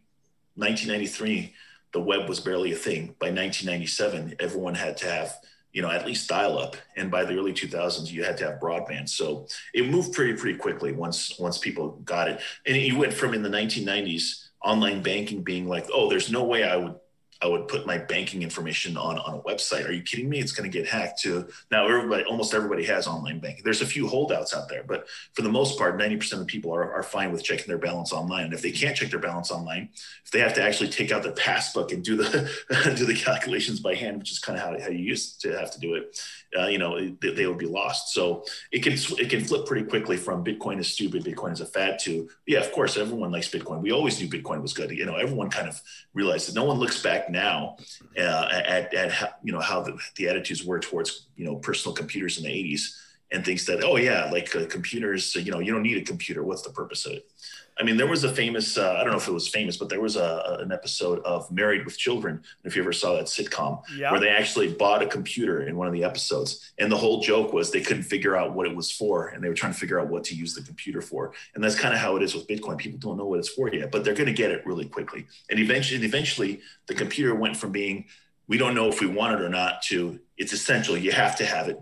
[0.56, 1.52] 1993
[1.94, 3.14] the web was barely a thing.
[3.20, 5.38] By 1997, everyone had to have
[5.72, 8.60] you know at least dial up and by the early 2000s you had to have
[8.60, 9.08] broadband.
[9.08, 12.40] So it moved pretty pretty quickly once once people got it.
[12.66, 16.64] And you went from in the 1990s online banking being like oh there's no way
[16.64, 16.94] i would
[17.42, 19.88] I would put my banking information on, on a website.
[19.88, 20.38] Are you kidding me?
[20.38, 23.64] It's going to get hacked to now everybody, almost everybody has online banking.
[23.64, 26.92] There's a few holdouts out there, but for the most part, 90% of people are,
[26.92, 28.44] are fine with checking their balance online.
[28.44, 29.90] And if they can't check their balance online,
[30.24, 32.50] if they have to actually take out their passbook and do the,
[32.96, 35.70] do the calculations by hand, which is kind of how, how you used to have
[35.72, 36.18] to do it,
[36.58, 38.12] uh, you know, they, they, would be lost.
[38.12, 41.66] So it can, it can flip pretty quickly from Bitcoin is stupid, Bitcoin is a
[41.66, 43.80] fad to, yeah, of course, everyone likes Bitcoin.
[43.80, 44.90] We always knew Bitcoin was good.
[44.90, 45.80] You know, everyone kind of
[46.14, 47.76] realized that no one looks back now
[48.18, 51.94] uh, at, at how, you know how the, the, attitudes were towards you know personal
[51.94, 52.96] computers in the 80s
[53.30, 56.42] and thinks that oh yeah like uh, computers you know you don't need a computer
[56.42, 57.30] what's the purpose of it
[57.76, 59.88] I mean, there was a famous, uh, I don't know if it was famous, but
[59.88, 63.82] there was a, an episode of Married with Children, if you ever saw that sitcom,
[63.96, 64.12] yeah.
[64.12, 66.72] where they actually bought a computer in one of the episodes.
[66.78, 69.28] And the whole joke was they couldn't figure out what it was for.
[69.28, 71.32] And they were trying to figure out what to use the computer for.
[71.54, 72.78] And that's kind of how it is with Bitcoin.
[72.78, 75.26] People don't know what it's for yet, but they're going to get it really quickly.
[75.50, 78.06] And eventually, eventually, the computer went from being,
[78.46, 80.96] we don't know if we want it or not, to it's essential.
[80.96, 81.80] You have to have it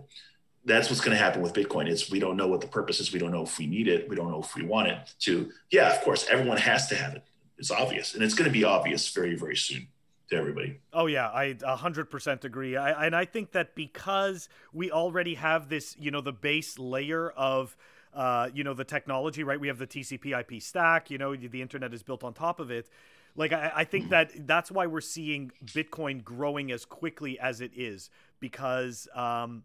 [0.65, 3.11] that's what's going to happen with Bitcoin is we don't know what the purpose is.
[3.11, 4.09] We don't know if we need it.
[4.09, 7.15] We don't know if we want it to, yeah, of course, everyone has to have
[7.15, 7.23] it.
[7.57, 8.13] It's obvious.
[8.13, 9.87] And it's going to be obvious very, very soon
[10.29, 10.79] to everybody.
[10.93, 12.77] Oh yeah, I 100% agree.
[12.77, 17.29] I, and I think that because we already have this, you know, the base layer
[17.31, 17.75] of
[18.13, 19.59] uh, you know, the technology, right?
[19.59, 22.69] We have the TCP IP stack, you know, the internet is built on top of
[22.69, 22.87] it.
[23.35, 27.71] Like, I, I think that that's why we're seeing Bitcoin growing as quickly as it
[27.75, 29.63] is because, um,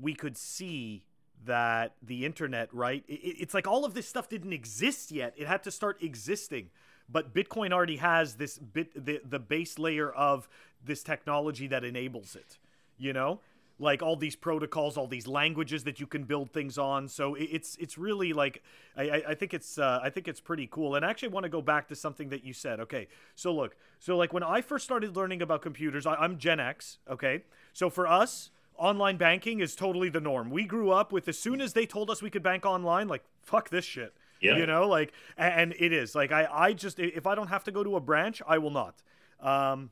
[0.00, 1.04] we could see
[1.44, 3.04] that the internet, right?
[3.08, 5.34] It, it's like all of this stuff didn't exist yet.
[5.36, 6.70] It had to start existing.
[7.08, 10.48] But Bitcoin already has this bit the, the base layer of
[10.82, 12.58] this technology that enables it,
[12.98, 13.40] you know?
[13.78, 17.08] like all these protocols, all these languages that you can build things on.
[17.08, 18.62] So it's it's really like
[18.96, 20.94] I, I think it's uh, I think it's pretty cool.
[20.94, 22.80] And I actually want to go back to something that you said.
[22.80, 26.60] Okay, so look, so like when I first started learning about computers, I, I'm Gen
[26.60, 26.98] X.
[27.10, 30.50] Okay, so for us, online banking is totally the norm.
[30.50, 33.24] We grew up with as soon as they told us we could bank online, like
[33.42, 34.14] fuck this shit.
[34.40, 34.58] Yeah.
[34.58, 37.72] You know, like and it is like I I just if I don't have to
[37.72, 39.02] go to a branch, I will not.
[39.40, 39.90] Um,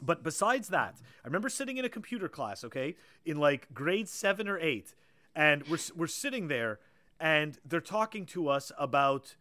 [0.00, 4.48] but besides that, I remember sitting in a computer class, okay, in like grade seven
[4.48, 4.94] or eight,
[5.34, 6.78] and we're we're sitting there,
[7.20, 9.34] and they're talking to us about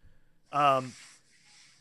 [0.52, 0.94] um,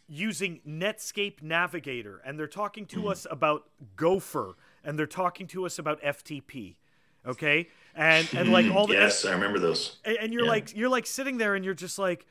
[0.08, 3.10] using Netscape Navigator, and they're talking to mm.
[3.10, 3.64] us about
[3.96, 6.76] Gopher, and they're talking to us about FTP,
[7.26, 10.50] okay, and and like all the yes, I remember those, and, and you're yeah.
[10.50, 12.24] like you're like sitting there, and you're just like,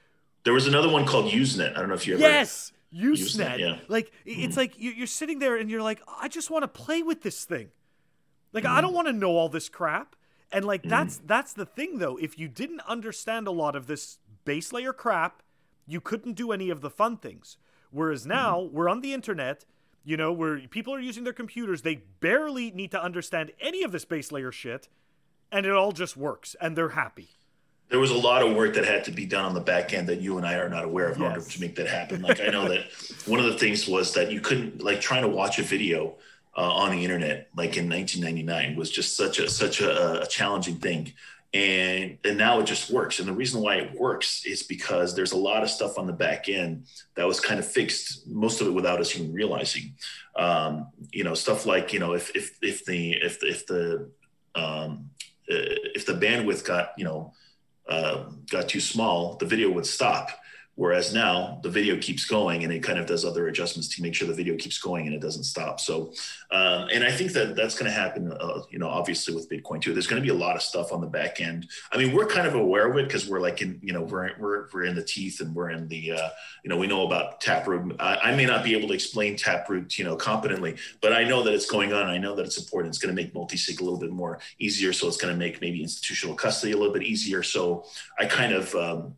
[0.45, 1.71] there was another one called Usenet.
[1.75, 2.71] I don't know if you ever yes.
[2.95, 3.59] Usenet.
[3.59, 3.79] Yeah.
[3.87, 4.59] Like it's mm-hmm.
[4.59, 7.69] like you're sitting there and you're like, I just want to play with this thing.
[8.53, 8.73] Like mm-hmm.
[8.73, 10.15] I don't want to know all this crap.
[10.51, 10.91] And like mm-hmm.
[10.91, 12.17] that's that's the thing though.
[12.17, 15.41] If you didn't understand a lot of this base layer crap,
[15.85, 17.57] you couldn't do any of the fun things.
[17.91, 18.29] Whereas mm-hmm.
[18.29, 19.65] now we're on the internet,
[20.05, 23.91] you know, where people are using their computers, they barely need to understand any of
[23.91, 24.87] this base layer shit,
[25.51, 27.29] and it all just works and they're happy
[27.89, 30.09] there was a lot of work that had to be done on the back end
[30.09, 32.21] that you and I are not aware of in order to make that happen.
[32.21, 32.85] Like I know that
[33.25, 36.15] one of the things was that you couldn't like trying to watch a video
[36.57, 40.77] uh, on the internet like in 1999 was just such a such a, a challenging
[40.77, 41.13] thing.
[41.55, 43.19] And and now it just works.
[43.19, 46.11] And the reason why it works is because there's a lot of stuff on the
[46.11, 49.93] back end that was kind of fixed, most of it without us even realizing.
[50.35, 54.11] Um, you know, stuff like you know if if if the if the, if the
[54.53, 55.09] um,
[55.49, 57.31] uh, if the bandwidth got you know
[57.87, 60.31] uh, got too small, the video would stop.
[60.75, 64.13] Whereas now the video keeps going and it kind of does other adjustments to make
[64.13, 65.79] sure the video keeps going and it doesn't stop.
[65.79, 66.11] So,
[66.51, 69.81] um, and I think that that's going to happen, uh, you know, obviously with Bitcoin
[69.81, 69.93] too.
[69.93, 71.69] There's going to be a lot of stuff on the back end.
[71.93, 74.31] I mean, we're kind of aware of it because we're like in, you know, we're,
[74.38, 76.29] we're, we're in the teeth and we're in the, uh,
[76.63, 77.95] you know, we know about Taproot.
[77.99, 81.41] I, I may not be able to explain Taproot, you know, competently, but I know
[81.43, 82.07] that it's going on.
[82.07, 82.91] I know that it's important.
[82.91, 84.91] It's going to make multi-sig a little bit more easier.
[84.91, 87.43] So it's going to make maybe institutional custody a little bit easier.
[87.43, 87.85] So
[88.19, 89.15] I kind of, um,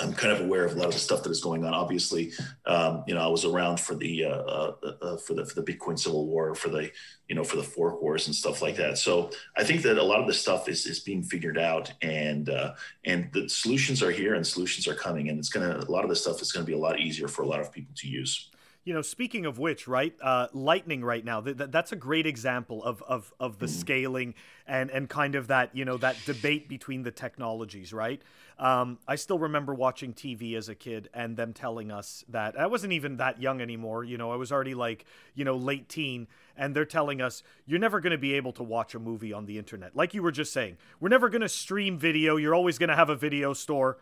[0.00, 1.74] I'm kind of aware of a lot of the stuff that is going on.
[1.74, 2.32] Obviously,
[2.66, 5.72] um, you know, I was around for the uh, uh, uh, for the for the
[5.72, 6.90] Bitcoin Civil War, for the
[7.28, 8.98] you know for the fork wars and stuff like that.
[8.98, 12.48] So I think that a lot of the stuff is is being figured out, and
[12.48, 16.04] uh, and the solutions are here, and solutions are coming, and it's gonna a lot
[16.04, 18.08] of the stuff is gonna be a lot easier for a lot of people to
[18.08, 18.50] use
[18.88, 20.14] you know, speaking of which, right?
[20.18, 23.68] Uh, Lightning right now, th- th- that's a great example of of, of the mm.
[23.68, 24.34] scaling
[24.66, 28.22] and and kind of that you know that debate between the technologies, right?
[28.58, 32.66] Um, I still remember watching TV as a kid and them telling us that I
[32.66, 34.04] wasn't even that young anymore.
[34.04, 37.78] You know, I was already like you know late teen, and they're telling us you're
[37.78, 40.32] never going to be able to watch a movie on the internet, like you were
[40.32, 40.78] just saying.
[40.98, 42.36] We're never going to stream video.
[42.36, 43.98] You're always going to have a video store.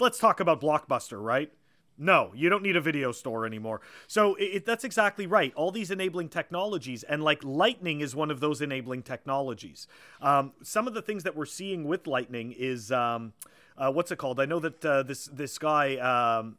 [0.00, 1.52] Let's talk about Blockbuster, right?
[2.02, 3.82] No, you don't need a video store anymore.
[4.06, 5.52] So it, it, that's exactly right.
[5.54, 9.86] All these enabling technologies, and like Lightning is one of those enabling technologies.
[10.22, 13.34] Um, some of the things that we're seeing with Lightning is um,
[13.76, 14.40] uh, what's it called?
[14.40, 16.56] I know that uh, this this guy, um,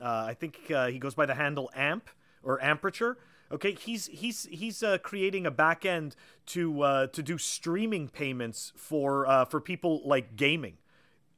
[0.00, 2.08] uh, I think uh, he goes by the handle Amp
[2.42, 3.16] or Amperature.
[3.52, 6.14] Okay, he's he's he's uh, creating a backend
[6.46, 10.78] to uh, to do streaming payments for for people like gaming.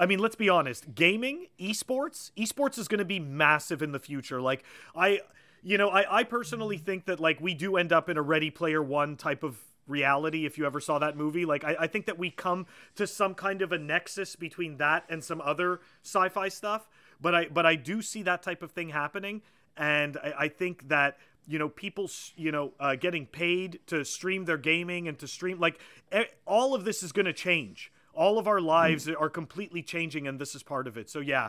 [0.00, 0.94] I mean, let's be honest.
[0.94, 4.40] Gaming, esports, esports is going to be massive in the future.
[4.40, 4.64] Like
[4.96, 5.20] I,
[5.62, 8.50] you know, I, I personally think that like we do end up in a Ready
[8.50, 12.06] Player One type of reality if you ever saw that movie like I, I, think
[12.06, 16.48] that we come to some kind of a nexus between that and some other sci-fi
[16.48, 16.88] stuff
[17.20, 19.42] but i but i do see that type of thing happening
[19.76, 24.44] and i, I think that you know people you know uh, getting paid to stream
[24.44, 25.80] their gaming and to stream like
[26.46, 29.18] all of this is going to change all of our lives mm.
[29.18, 31.09] are completely changing and this is part of it.
[31.09, 31.48] So yeah.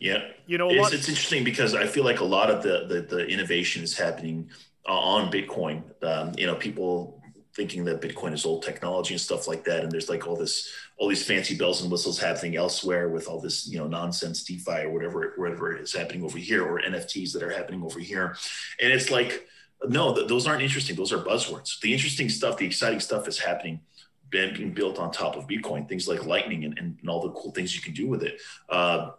[0.00, 0.22] Yeah.
[0.46, 3.26] You know it's, it's interesting because i feel like a lot of the the, the
[3.26, 4.48] innovation is happening
[4.88, 5.82] uh, on bitcoin.
[6.02, 7.20] Um, you know people
[7.56, 10.72] thinking that bitcoin is old technology and stuff like that and there's like all this
[10.96, 14.84] all these fancy bells and whistles happening elsewhere with all this you know nonsense defi
[14.86, 18.36] or whatever whatever is happening over here or nfts that are happening over here.
[18.80, 19.48] And it's like
[19.88, 20.94] no th- those aren't interesting.
[20.94, 21.80] Those are buzzwords.
[21.80, 23.80] The interesting stuff the exciting stuff is happening
[24.32, 27.76] being built on top of Bitcoin, things like Lightning and, and, all the cool things
[27.76, 28.40] you can do with it.
[28.68, 29.10] Uh,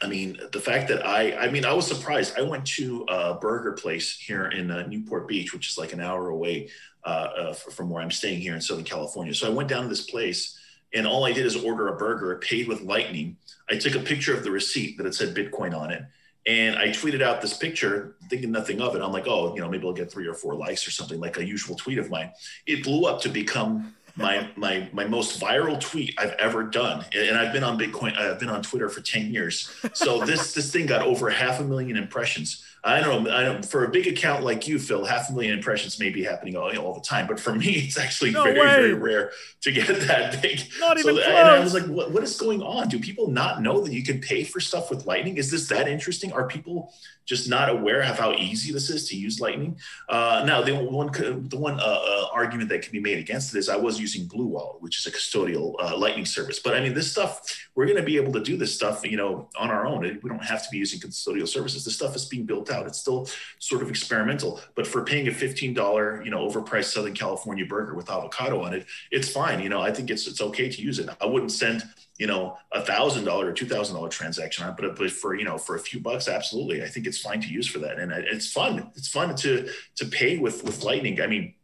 [0.00, 2.38] I mean, the fact that I, I mean, I was surprised.
[2.38, 6.00] I went to a burger place here in uh, Newport Beach, which is like an
[6.00, 6.68] hour away
[7.04, 9.34] uh, uh, from where I'm staying here in Southern California.
[9.34, 10.58] So I went down to this place
[10.94, 13.36] and all I did is order a burger, paid with Lightning.
[13.70, 16.02] I took a picture of the receipt that it said Bitcoin on it.
[16.44, 19.02] And I tweeted out this picture, thinking nothing of it.
[19.02, 21.38] I'm like, oh, you know, maybe I'll get three or four likes or something like
[21.38, 22.32] a usual tweet of mine.
[22.66, 27.36] It blew up to become my my my most viral tweet I've ever done, and
[27.36, 28.16] I've been on Bitcoin.
[28.18, 29.70] I've been on Twitter for ten years.
[29.94, 32.64] So this this thing got over half a million impressions.
[32.84, 33.30] I don't know.
[33.30, 36.24] I don't, for a big account like you, Phil, half a million impressions may be
[36.24, 37.28] happening all, all the time.
[37.28, 38.66] But for me, it's actually no very, way.
[38.66, 39.30] very rare
[39.62, 40.60] to get that big.
[40.80, 41.26] Not so, even close.
[41.26, 42.88] And I was like, what, what is going on?
[42.88, 45.36] Do people not know that you can pay for stuff with Lightning?
[45.36, 46.32] Is this that interesting?
[46.32, 46.92] Are people
[47.24, 49.78] just not aware of how easy this is to use Lightning?
[50.08, 51.12] Uh, now, the one
[51.48, 54.26] the one uh, uh, argument that can be made against it is I was using
[54.26, 56.58] Blue Wallet, which is a custodial uh, Lightning service.
[56.58, 57.42] But I mean, this stuff
[57.74, 60.02] we're going to be able to do this stuff, you know, on our own.
[60.02, 61.84] We don't have to be using custodial services.
[61.84, 62.86] This stuff is being built out.
[62.86, 64.60] It's still sort of experimental.
[64.74, 68.86] But for paying a $15, you know, overpriced Southern California burger with avocado on it,
[69.10, 69.60] it's fine.
[69.60, 71.08] You know, I think it's it's okay to use it.
[71.20, 71.84] I wouldn't send
[72.18, 75.44] you know a thousand dollar or two thousand dollar transaction on but, but for you
[75.44, 78.12] know for a few bucks absolutely i think it's fine to use for that and
[78.12, 81.54] it's fun it's fun to to pay with with lightning i mean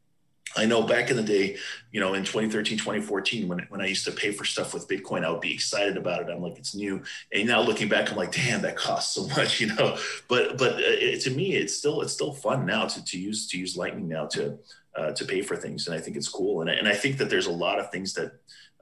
[0.57, 1.57] I know back in the day,
[1.93, 5.25] you know, in 2013, 2014, when, when I used to pay for stuff with Bitcoin,
[5.25, 6.29] I would be excited about it.
[6.31, 7.03] I'm like, it's new.
[7.33, 10.75] And now looking back, I'm like, damn, that costs so much, you know, but, but
[10.75, 13.77] uh, it, to me, it's still, it's still fun now to, to use, to use
[13.77, 14.59] lightning now to,
[14.97, 15.87] uh, to pay for things.
[15.87, 16.61] And I think it's cool.
[16.61, 18.33] And, and I think that there's a lot of things that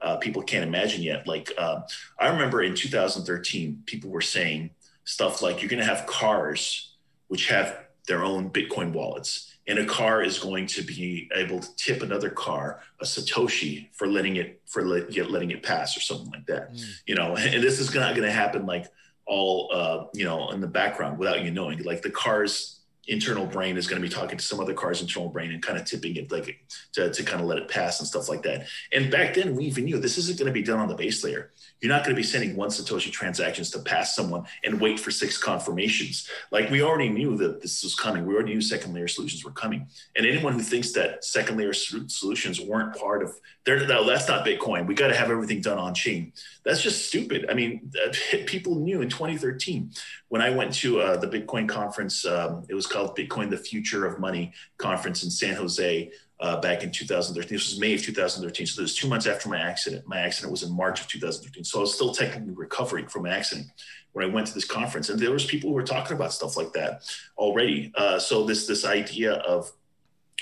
[0.01, 1.27] uh, people can't imagine yet.
[1.27, 1.81] Like, uh,
[2.19, 4.71] I remember in 2013, people were saying
[5.03, 6.93] stuff like, you're going to have cars
[7.27, 7.77] which have
[8.07, 12.29] their own Bitcoin wallets and a car is going to be able to tip another
[12.29, 16.73] car a satoshi for letting it for let, letting it pass or something like that
[16.73, 16.85] mm.
[17.05, 17.35] you know?
[17.37, 18.87] And this is not going to happen like
[19.27, 21.83] all uh, you know in the background without you knowing.
[21.83, 25.29] Like the car's internal brain is going to be talking to some other car's internal
[25.29, 26.59] brain and kind of tipping it like
[26.91, 28.67] to, to kind of let it pass and stuff like that.
[28.91, 31.23] And back then we even knew this isn't going to be done on the base
[31.23, 31.51] layer
[31.81, 35.11] you're not going to be sending one Satoshi transactions to pass someone and wait for
[35.11, 36.27] six confirmations.
[36.51, 38.25] Like we already knew that this was coming.
[38.25, 39.87] We already knew second layer solutions were coming.
[40.15, 44.87] And anyone who thinks that second layer solutions weren't part of no, that's not Bitcoin.
[44.87, 46.31] We got to have everything done on chain.
[46.63, 47.47] That's just stupid.
[47.49, 47.91] I mean,
[48.45, 49.91] people knew in 2013
[50.29, 52.25] when I went to uh, the Bitcoin conference.
[52.25, 56.83] Um, it was called Bitcoin: The Future of Money conference in San Jose uh, back
[56.83, 57.55] in 2013.
[57.55, 58.67] This was May of 2013.
[58.67, 60.07] So this was two months after my accident.
[60.07, 61.63] My accident was in March of 2013.
[61.63, 63.67] So I was still technically recovering from an accident
[64.13, 65.09] when I went to this conference.
[65.09, 67.01] And there was people who were talking about stuff like that
[67.37, 67.91] already.
[67.95, 69.71] Uh, so this this idea of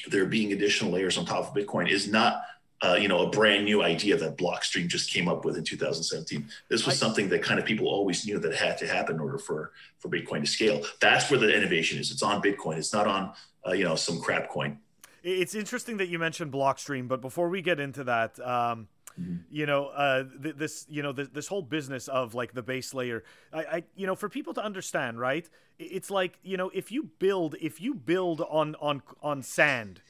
[0.08, 2.41] there being additional layers on top of Bitcoin is not
[2.81, 6.47] uh, you know, a brand new idea that Blockstream just came up with in 2017.
[6.69, 9.38] This was something that kind of people always knew that had to happen in order
[9.38, 10.84] for for Bitcoin to scale.
[10.99, 12.12] That's where the innovation is.
[12.12, 12.77] It's on Bitcoin.
[12.77, 13.34] It's not on
[13.65, 14.79] uh, you know some crap coin.
[15.27, 18.88] It's interesting that you mentioned Blockstream, but before we get into that, um,
[19.19, 19.38] mm-hmm.
[19.49, 22.93] you know, uh, th- this, you know, th- this whole business of like the base
[22.93, 25.49] layer, I, I, you know, for people to understand, right?
[25.79, 30.01] It's like, you know, if you build, if you build on on on sand,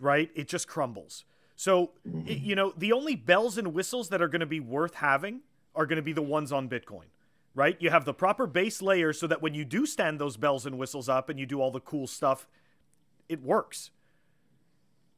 [0.00, 1.24] right, it just crumbles.
[1.54, 2.28] So, mm-hmm.
[2.28, 5.42] it, you know, the only bells and whistles that are going to be worth having
[5.76, 7.06] are going to be the ones on Bitcoin
[7.56, 7.76] right?
[7.78, 10.76] You have the proper base layer so that when you do stand those bells and
[10.76, 12.48] whistles up and you do all the cool stuff,
[13.28, 13.90] it works.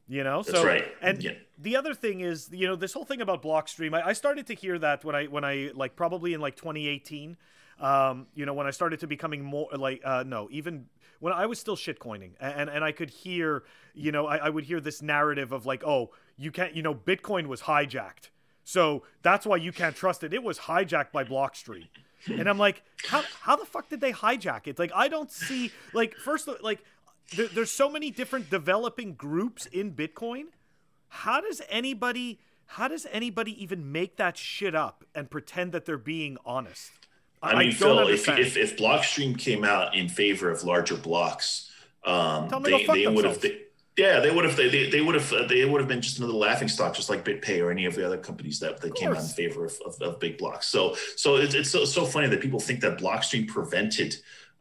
[0.08, 0.86] You know, That's so right.
[1.02, 1.32] and yeah.
[1.58, 3.92] the other thing is, you know, this whole thing about Blockstream.
[3.92, 7.36] I, I started to hear that when I when I like probably in like 2018.
[7.78, 10.86] Um, you know, when I started to becoming more like uh, no, even
[11.20, 13.64] when I was still shitcoining, and and I could hear,
[13.94, 16.94] you know, I, I would hear this narrative of like, oh, you can't, you know,
[16.94, 18.30] Bitcoin was hijacked,
[18.64, 20.32] so that's why you can't trust it.
[20.32, 21.88] It was hijacked by Blockstream.
[22.28, 24.78] And I'm like, how, how the fuck did they hijack it?
[24.78, 26.82] Like, I don't see, like, first, like,
[27.34, 30.44] there, there's so many different developing groups in Bitcoin.
[31.08, 35.98] How does anybody how does anybody even make that shit up and pretend that they're
[35.98, 36.90] being honest?
[37.42, 41.70] I, I mean, Phil, if, if, if Blockstream came out in favor of larger blocks,
[42.04, 43.40] um, they, they would have.
[43.40, 43.62] They,
[43.96, 44.56] yeah, they would have.
[44.56, 45.48] They, they would have.
[45.48, 48.04] They would have been just another laughing stock, just like BitPay or any of the
[48.04, 50.66] other companies that, that came out in favor of, of, of, big blocks.
[50.68, 54.16] So, so it's, it's so, so funny that people think that Blockstream prevented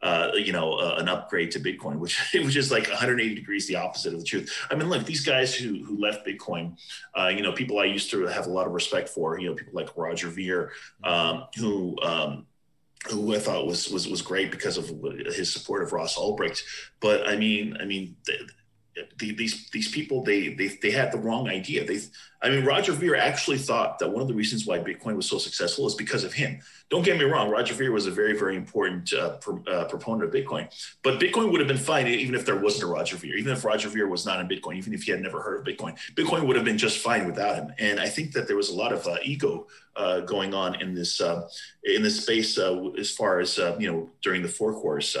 [0.06, 3.74] uh, you know, uh, an upgrade to Bitcoin, which which is like 180 degrees the
[3.74, 4.48] opposite of the truth.
[4.70, 6.78] I mean, look, these guys who who left Bitcoin,
[7.18, 9.54] uh, you know, people I used to have a lot of respect for, you know,
[9.54, 10.70] people like Roger Ver,
[11.04, 11.96] um, who.
[12.02, 12.46] Um,
[13.10, 14.88] who I thought was was was great because of
[15.32, 16.62] his support of Ross Ulbricht,
[16.98, 21.48] but I mean, I mean, the, these these people they they they had the wrong
[21.48, 21.84] idea.
[21.84, 22.00] They,
[22.42, 25.38] I mean, Roger Ver actually thought that one of the reasons why Bitcoin was so
[25.38, 28.54] successful is because of him don't get me wrong, Roger Ver was a very, very
[28.54, 30.68] important uh, uh, proponent of Bitcoin.
[31.02, 33.64] But Bitcoin would have been fine even if there wasn't a Roger Ver, even if
[33.64, 35.98] Roger Ver was not in Bitcoin, even if he had never heard of Bitcoin.
[36.14, 37.72] Bitcoin would have been just fine without him.
[37.80, 39.66] And I think that there was a lot of uh, ego
[39.96, 41.48] uh, going on in this uh,
[41.82, 45.16] in this space uh, as far as you know during the fork wars.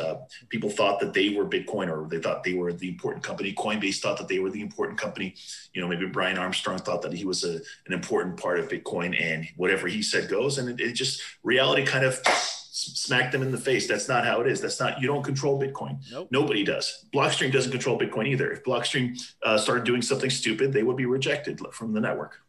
[0.50, 3.52] people thought that they were Bitcoin, or they thought they were the important company.
[3.54, 5.34] Coinbase thought that they were the important company.
[5.72, 7.54] You know, maybe Brian Armstrong thought that he was a,
[7.86, 10.58] an important part of Bitcoin, and whatever he said goes.
[10.58, 13.88] And it, it just reality kind of smacked them in the face.
[13.88, 14.60] That's not how it is.
[14.60, 15.98] That's not you don't control Bitcoin.
[16.10, 16.28] Nope.
[16.30, 17.06] Nobody does.
[17.14, 18.52] Blockstream doesn't control Bitcoin either.
[18.52, 22.40] If Blockstream uh, started doing something stupid, they would be rejected from the network.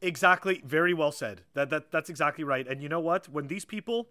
[0.00, 0.62] Exactly.
[0.64, 1.42] Very well said.
[1.54, 2.66] That that that's exactly right.
[2.66, 3.28] And you know what?
[3.28, 4.08] When these people,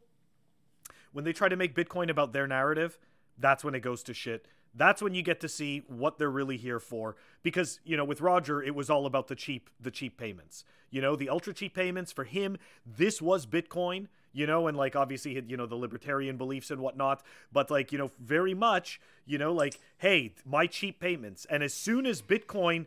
[1.14, 3.00] when they try to make Bitcoin about their narrative,
[3.38, 4.48] that's when it goes to shit.
[4.78, 7.16] That's when you get to see what they're really here for.
[7.42, 10.64] Because, you know, with Roger, it was all about the cheap the cheap payments.
[10.90, 14.96] You know, the ultra cheap payments for him, this was Bitcoin, you know, and like
[14.96, 19.38] obviously you know, the libertarian beliefs and whatnot, but like, you know, very much, you
[19.38, 21.46] know, like, hey, my cheap payments.
[21.50, 22.86] And as soon as Bitcoin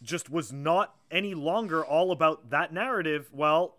[0.00, 3.76] just was not any longer all about that narrative, well,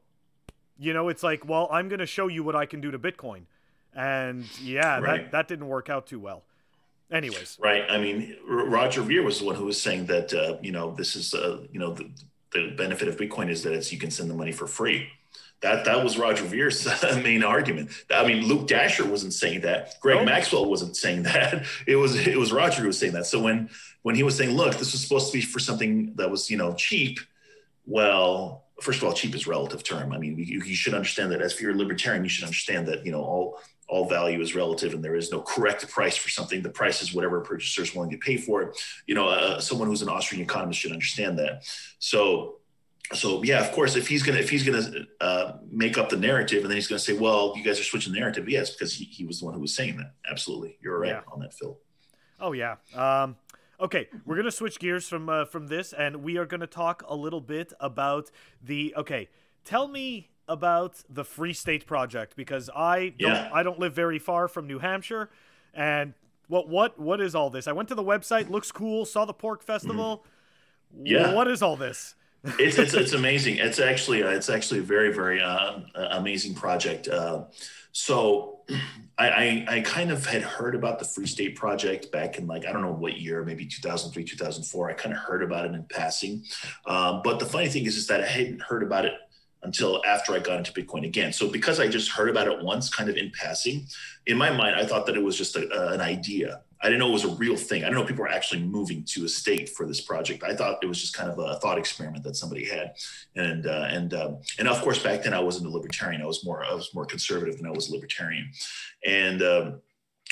[0.78, 3.00] you know, it's like, well, I'm going to show you what I can do to
[3.00, 3.44] Bitcoin.
[3.96, 5.24] And yeah, right.
[5.24, 6.44] that, that didn't work out too well.
[7.12, 7.58] Anyways.
[7.60, 7.84] Right.
[7.90, 11.16] I mean, Roger Ver was the one who was saying that, uh, you know, this
[11.16, 12.12] is, uh, you know, the,
[12.54, 15.10] the benefit of Bitcoin is that it's, you can send the money for free.
[15.62, 16.88] That that was Roger Ver's
[17.24, 17.92] main argument.
[18.10, 20.00] I mean, Luke Dashjr wasn't saying that.
[20.00, 21.66] Greg Maxwell wasn't saying that.
[21.86, 23.26] It was it was Roger who was saying that.
[23.26, 23.70] So when
[24.04, 26.56] when he was saying, "Look, this was supposed to be for something that was you
[26.56, 27.20] know cheap,"
[27.86, 30.14] well, first of all, cheap is relative term.
[30.14, 32.88] I mean, you, you should understand that as if you're a libertarian, you should understand
[32.88, 36.30] that you know all all value is relative and there is no correct price for
[36.30, 36.62] something.
[36.62, 38.80] The price is whatever a purchaser is willing to pay for it.
[39.08, 41.64] You know, uh, someone who's an Austrian economist should understand that.
[41.98, 42.60] So
[43.14, 46.62] so yeah, of course, if he's gonna if he's gonna uh, make up the narrative
[46.62, 49.06] and then he's gonna say, well, you guys are switching the narrative, yes, because he,
[49.06, 50.14] he was the one who was saying that.
[50.30, 51.22] Absolutely, you're right yeah.
[51.32, 51.80] on that, Phil.
[52.40, 52.76] Oh yeah.
[52.94, 53.36] Um,
[53.80, 57.16] okay, we're gonna switch gears from uh, from this, and we are gonna talk a
[57.16, 58.30] little bit about
[58.62, 58.94] the.
[58.96, 59.28] Okay,
[59.66, 63.50] tell me about the Free State Project because I don't yeah.
[63.54, 65.30] I don't live very far from New Hampshire,
[65.74, 66.14] and
[66.48, 67.68] what what what is all this?
[67.68, 70.26] I went to the website, looks cool, saw the pork festival.
[70.94, 71.06] Mm-hmm.
[71.06, 72.16] Yeah, what is all this?
[72.44, 73.58] it's, it's it's amazing.
[73.58, 75.80] It's actually uh, it's actually a very very uh,
[76.12, 77.08] amazing project.
[77.08, 77.46] Uh,
[77.92, 78.60] so
[79.18, 82.66] I, I, I kind of had heard about the Free State Project back in like
[82.66, 84.90] I don't know what year, maybe 2003 2004.
[84.90, 86.44] I kind of heard about it in passing,
[86.86, 89.14] um, but the funny thing is is that I hadn't heard about it
[89.64, 91.34] until after I got into Bitcoin again.
[91.34, 93.88] So because I just heard about it once, kind of in passing,
[94.26, 96.62] in my mind I thought that it was just a, an idea.
[96.82, 97.84] I didn't know it was a real thing.
[97.84, 100.44] I didn't know people were actually moving to a state for this project.
[100.44, 102.94] I thought it was just kind of a thought experiment that somebody had,
[103.36, 106.22] and uh, and um, and of course back then I wasn't a libertarian.
[106.22, 108.50] I was more I was more conservative than I was a libertarian,
[109.06, 109.82] and um,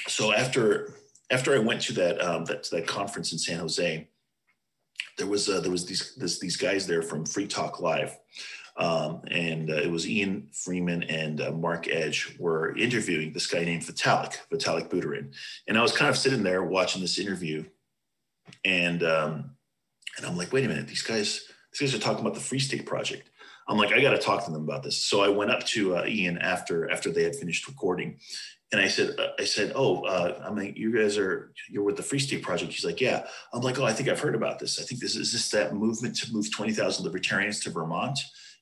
[0.07, 0.93] so after
[1.29, 4.07] after I went to that um, that that conference in San Jose,
[5.17, 8.17] there was uh, there was these this, these guys there from Free Talk Live.
[8.77, 13.63] Um, and uh, it was Ian Freeman and uh, Mark Edge were interviewing this guy
[13.63, 15.33] named Vitalik, Vitalik Buterin.
[15.67, 17.65] And I was kind of sitting there watching this interview,
[18.63, 19.51] and um,
[20.17, 22.59] and I'm like, wait a minute, these guys, these guys are talking about the Free
[22.59, 23.31] State Project.
[23.67, 25.03] I'm like, I got to talk to them about this.
[25.03, 28.19] So I went up to uh, Ian after after they had finished recording,
[28.71, 31.97] and I said, uh, I said, oh, uh, I mean, you guys are you're with
[31.97, 32.73] the Free State Project.
[32.73, 33.25] He's like, yeah.
[33.53, 34.79] I'm like, oh, I think I've heard about this.
[34.79, 38.19] I think this is this that movement to move twenty thousand libertarians to Vermont.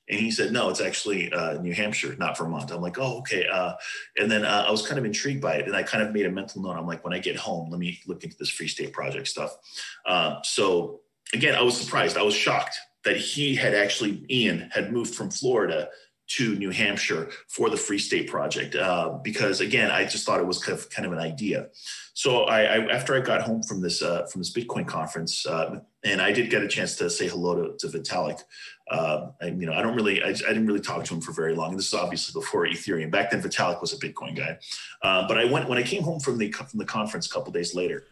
[0.08, 2.70] And he said, no, it's actually uh, New Hampshire, not Vermont.
[2.70, 3.46] I'm like, oh, okay.
[3.46, 3.72] Uh,
[4.16, 5.66] and then uh, I was kind of intrigued by it.
[5.66, 6.76] And I kind of made a mental note.
[6.76, 9.56] I'm like, when I get home, let me look into this Free State Project stuff.
[10.04, 11.00] Uh, so
[11.34, 12.16] again, I was surprised.
[12.16, 15.88] I was shocked that he had actually, Ian had moved from Florida
[16.28, 20.46] to New Hampshire for the Free State Project uh, because again, I just thought it
[20.46, 21.68] was kind of, kind of an idea.
[22.14, 25.80] So I, I, after I got home from this uh, from this Bitcoin conference, uh,
[26.02, 28.40] and I did get a chance to say hello to, to Vitalik.
[28.88, 31.32] Uh, and you know, I don't really, I, I, didn't really talk to him for
[31.32, 31.76] very long.
[31.76, 33.10] This is obviously before Ethereum.
[33.10, 34.58] Back then, Vitalik was a Bitcoin guy.
[35.02, 37.52] Uh, but I went when I came home from the from the conference a couple
[37.52, 38.04] days later.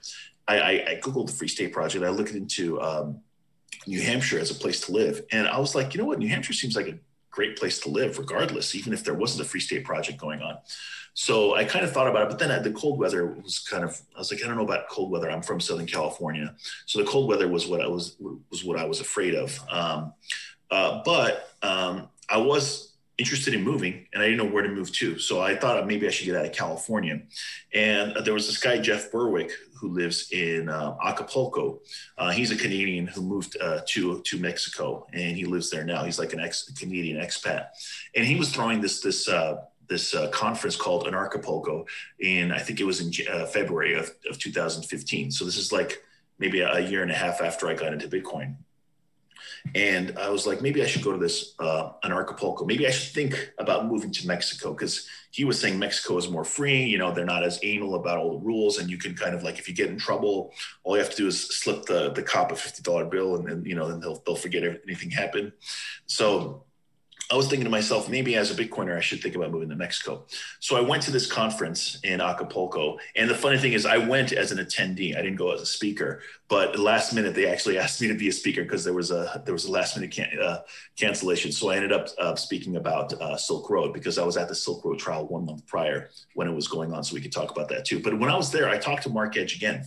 [0.49, 2.05] I, I, I, googled the Free State Project.
[2.05, 3.21] I looked into um,
[3.87, 6.29] New Hampshire as a place to live, and I was like, you know what, New
[6.29, 6.99] Hampshire seems like a
[7.31, 10.59] great place to live, regardless, even if there wasn't a Free State Project going on.
[11.15, 14.01] So I kind of thought about it, but then the cold weather was kind of,
[14.17, 15.31] I was like, I don't know about cold weather.
[15.31, 16.55] I'm from Southern California.
[16.87, 18.17] So the cold weather was what I was,
[18.51, 19.59] was what I was afraid of.
[19.71, 20.13] Um,
[20.71, 24.93] uh, but um, I was interested in moving and I didn't know where to move
[24.95, 25.19] to.
[25.19, 27.23] So I thought maybe I should get out of California.
[27.73, 31.81] And uh, there was this guy, Jeff Berwick, who lives in uh, Acapulco.
[32.19, 36.05] Uh, he's a Canadian who moved uh, to, to Mexico and he lives there now.
[36.05, 37.67] He's like an ex Canadian expat.
[38.17, 41.87] And he was throwing this, this, uh, this uh, conference called Anarchapulco
[42.19, 43.13] in, I think it was in
[43.47, 45.31] February of, of 2015.
[45.31, 46.03] So this is like
[46.39, 48.57] maybe a year and a half after I got into Bitcoin.
[49.75, 52.67] And I was like, maybe I should go to this uh, Anarchapulco.
[52.67, 56.45] Maybe I should think about moving to Mexico because he was saying Mexico is more
[56.45, 56.85] free.
[56.85, 59.43] You know, they're not as anal about all the rules, and you can kind of
[59.43, 60.53] like if you get in trouble,
[60.85, 63.49] all you have to do is slip the the cop a fifty dollar bill, and
[63.49, 65.53] then you know then they'll they'll forget anything happened.
[66.07, 66.64] So
[67.31, 69.77] I was thinking to myself, maybe as a Bitcoiner, I should think about moving to
[69.77, 70.27] Mexico.
[70.61, 72.99] So I went to this conference in Acapulco.
[73.17, 75.17] And the funny thing is, I went as an attendee.
[75.17, 76.21] I didn't go as a speaker.
[76.49, 79.43] But last minute, they actually asked me to be a speaker because there was a
[79.47, 80.61] there was a last minute can, uh,
[80.99, 81.51] cancellation.
[81.51, 84.55] So I ended up uh, speaking about uh, Silk Road because I was at the
[84.55, 87.05] Silk Road trial one month prior when it was going on.
[87.05, 88.01] So we could talk about that too.
[88.01, 89.87] But when I was there, I talked to Mark Edge again.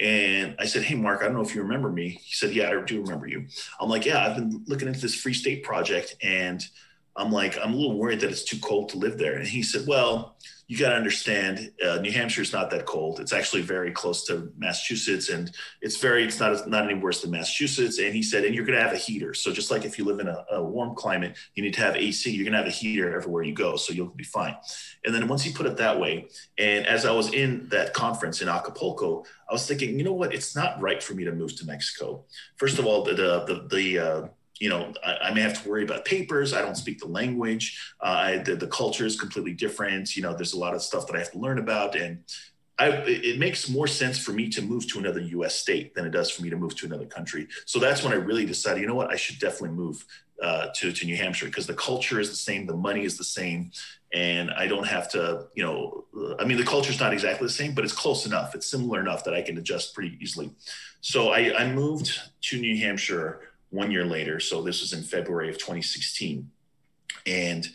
[0.00, 2.20] And I said, Hey, Mark, I don't know if you remember me.
[2.22, 3.46] He said, Yeah, I do remember you.
[3.80, 6.16] I'm like, Yeah, I've been looking into this Free State project.
[6.22, 6.64] And
[7.16, 9.36] I'm like, I'm a little worried that it's too cold to live there.
[9.36, 10.36] And he said, Well,
[10.68, 13.20] you got to understand, uh, New Hampshire is not that cold.
[13.20, 15.50] It's actually very close to Massachusetts, and
[15.80, 17.98] it's very, it's not not any worse than Massachusetts.
[17.98, 19.32] And he said, and you're going to have a heater.
[19.32, 21.96] So just like if you live in a, a warm climate, you need to have
[21.96, 22.30] AC.
[22.30, 24.56] You're going to have a heater everywhere you go, so you'll be fine.
[25.06, 28.42] And then once he put it that way, and as I was in that conference
[28.42, 30.34] in Acapulco, I was thinking, you know what?
[30.34, 32.26] It's not right for me to move to Mexico.
[32.56, 34.28] First of all, the the the, the uh,
[34.60, 36.52] you know, I, I, may have to worry about papers.
[36.52, 37.80] I don't speak the language.
[38.00, 40.16] Uh, I, the, the culture is completely different.
[40.16, 41.96] You know, there's a lot of stuff that I have to learn about.
[41.96, 42.24] And
[42.78, 46.10] I, it makes more sense for me to move to another US state than it
[46.10, 47.48] does for me to move to another country.
[47.66, 50.04] So that's when I really decided, you know what, I should definitely move
[50.42, 53.24] uh, to, to New Hampshire because the culture is the same, the money is the
[53.24, 53.72] same.
[54.14, 56.04] And I don't have to, you know,
[56.38, 58.54] I mean, the culture is not exactly the same, but it's close enough.
[58.54, 60.50] It's similar enough that I can adjust pretty easily.
[61.00, 64.40] So I, I moved to New Hampshire one year later.
[64.40, 66.50] So this was in February of 2016.
[67.26, 67.68] And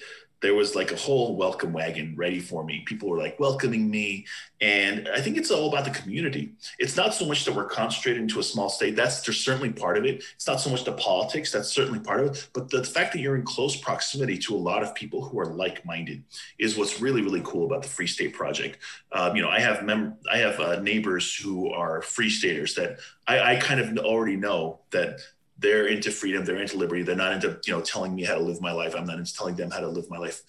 [0.44, 2.84] there was like a whole welcome wagon ready for me.
[2.86, 4.26] People were like welcoming me.
[4.60, 6.52] And I think it's all about the community.
[6.78, 8.98] It's not so much that we're concentrated into a small state.
[8.98, 10.22] That's certainly part of it.
[10.36, 11.50] It's not so much the politics.
[11.50, 12.50] That's certainly part of it.
[12.52, 15.46] But the fact that you're in close proximity to a lot of people who are
[15.46, 16.22] like-minded
[16.60, 18.80] is what's really, really cool about the Free State Project.
[19.14, 23.00] Um, you know, I have mem- I have uh, neighbors who are free staters that
[23.26, 25.22] I, I kind of already know that
[25.58, 28.42] they're into freedom they're into liberty they're not into you know telling me how to
[28.42, 28.96] live my life.
[28.96, 30.42] I'm not into telling them how to live my life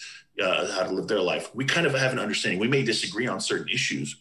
[0.43, 1.55] uh, how to live their life.
[1.55, 2.59] We kind of have an understanding.
[2.59, 4.17] We may disagree on certain issues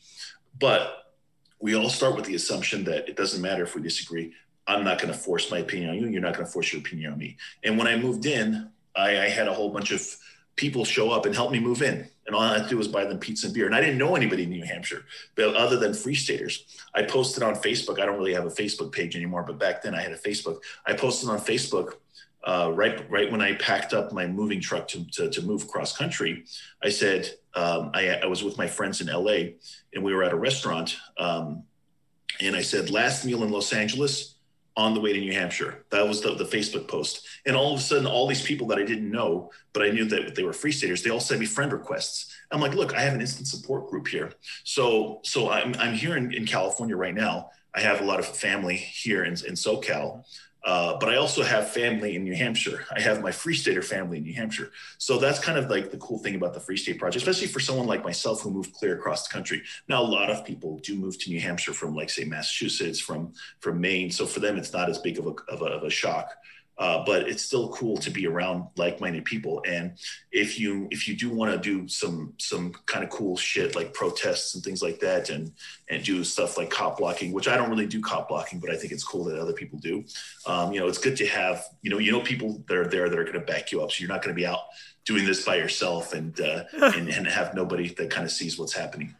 [0.59, 1.15] but
[1.59, 4.33] we all start with the assumption that it doesn't matter if we disagree.
[4.67, 6.81] I'm not going to force my opinion on you you're not going to force your
[6.81, 7.37] opinion on me.
[7.63, 10.05] And when i moved in I, I had a whole bunch of
[10.55, 12.07] people show up and help me move in.
[12.25, 13.65] And all I had to do was buy them pizza and beer.
[13.65, 15.03] And I didn't know anybody in New Hampshire,
[15.35, 16.65] but other than free staters.
[16.95, 17.99] I posted on Facebook.
[17.99, 20.59] I don't really have a Facebook page anymore, but back then I had a Facebook.
[20.85, 21.95] I posted on Facebook
[22.45, 25.95] uh, right right when I packed up my moving truck to, to, to move cross
[25.95, 26.43] country.
[26.83, 29.53] I said um, I, I, was with my friends in LA
[29.93, 30.97] and we were at a restaurant.
[31.17, 31.63] Um,
[32.41, 34.32] and I said, last meal in Los Angeles,
[34.75, 35.85] on the way to New Hampshire.
[35.91, 37.25] That was the, the Facebook post.
[37.45, 40.05] And all of a sudden, all these people that I didn't know, but I knew
[40.05, 42.33] that they were free staters, they all sent me friend requests.
[42.51, 44.31] I'm like, look, I have an instant support group here.
[44.63, 47.49] So, so I'm, I'm here in, in California right now.
[47.75, 50.23] I have a lot of family here in, in SoCal.
[50.65, 52.85] Uh, but I also have family in New Hampshire.
[52.95, 54.71] I have my Free Stater family in New Hampshire.
[54.97, 57.59] So that's kind of like the cool thing about the Free State Project, especially for
[57.59, 59.61] someone like myself who moved clear across the country.
[59.89, 63.33] Now, a lot of people do move to New Hampshire from, like, say, Massachusetts, from
[63.59, 64.09] from Maine.
[64.09, 66.33] So for them, it's not as big of a, of a, of a shock
[66.77, 69.63] uh, but it's still cool to be around like-minded people.
[69.67, 69.93] And
[70.31, 73.93] if you if you do want to do some some kind of cool shit like
[73.93, 75.51] protests and things like that and
[75.89, 78.75] and do stuff like cop blocking which i don't really do cop blocking but i
[78.75, 80.03] think it's cool that other people do.
[80.47, 83.09] Um, you know it's good to have you know you know people that are there
[83.09, 84.59] that are going to back you up so you're not going to be out
[85.05, 88.73] doing this by yourself and uh, and, and have nobody that kind of sees what's
[88.73, 89.15] happening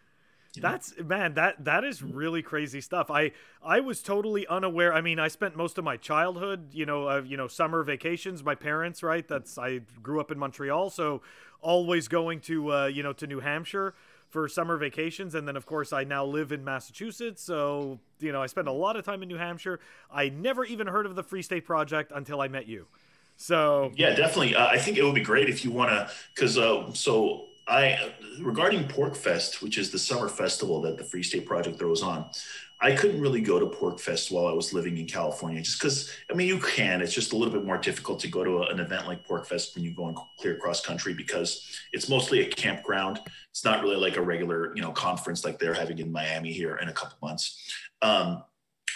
[0.62, 3.10] that's man, that that is really crazy stuff.
[3.10, 3.32] I
[3.64, 4.93] I was totally unaware.
[4.93, 8.43] I mean, I spent most of my childhood, you know, uh, you know, summer vacations.
[8.43, 9.28] My parents, right?
[9.28, 11.22] That's I grew up in Montreal, so
[11.62, 13.95] always going to uh, you know to New Hampshire
[14.30, 18.41] for summer vacations, and then of course I now live in Massachusetts, so you know
[18.41, 19.80] I spend a lot of time in New Hampshire.
[20.12, 22.86] I never even heard of the Free State Project until I met you.
[23.38, 24.56] So yeah, definitely.
[24.56, 28.14] Uh, I think it would be great if you want to, because uh, so I
[28.41, 32.30] regarding PorcFest, which is the summer festival that the Free State Project throws on.
[32.82, 36.34] I couldn't really go to PorcFest while I was living in California, just because I
[36.34, 37.01] mean you can.
[37.01, 39.76] It's just a little bit more difficult to go to a, an event like PorcFest
[39.76, 43.20] when you go and clear cross country because it's mostly a campground.
[43.51, 46.76] It's not really like a regular you know conference like they're having in Miami here
[46.78, 47.74] in a couple months.
[48.01, 48.43] Um,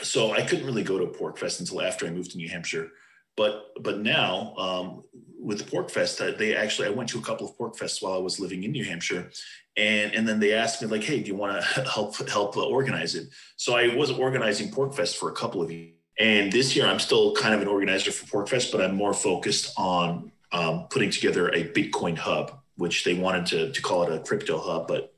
[0.01, 2.91] so I couldn't really go to PorcFest until after I moved to New Hampshire.
[3.38, 5.03] But but now um,
[5.39, 8.39] with PorcFest, uh, they actually I went to a couple of PorcFests while I was
[8.39, 9.29] living in New Hampshire,
[9.77, 13.15] and and then they asked me like, hey, do you want to help help organize
[13.15, 13.29] it?
[13.55, 17.35] So I was organizing PorcFest for a couple of years And this year, I'm still
[17.35, 21.63] kind of an organizer for PorcFest, but I'm more focused on um, putting together a
[21.65, 25.13] Bitcoin hub, which they wanted to, to call it a crypto hub, but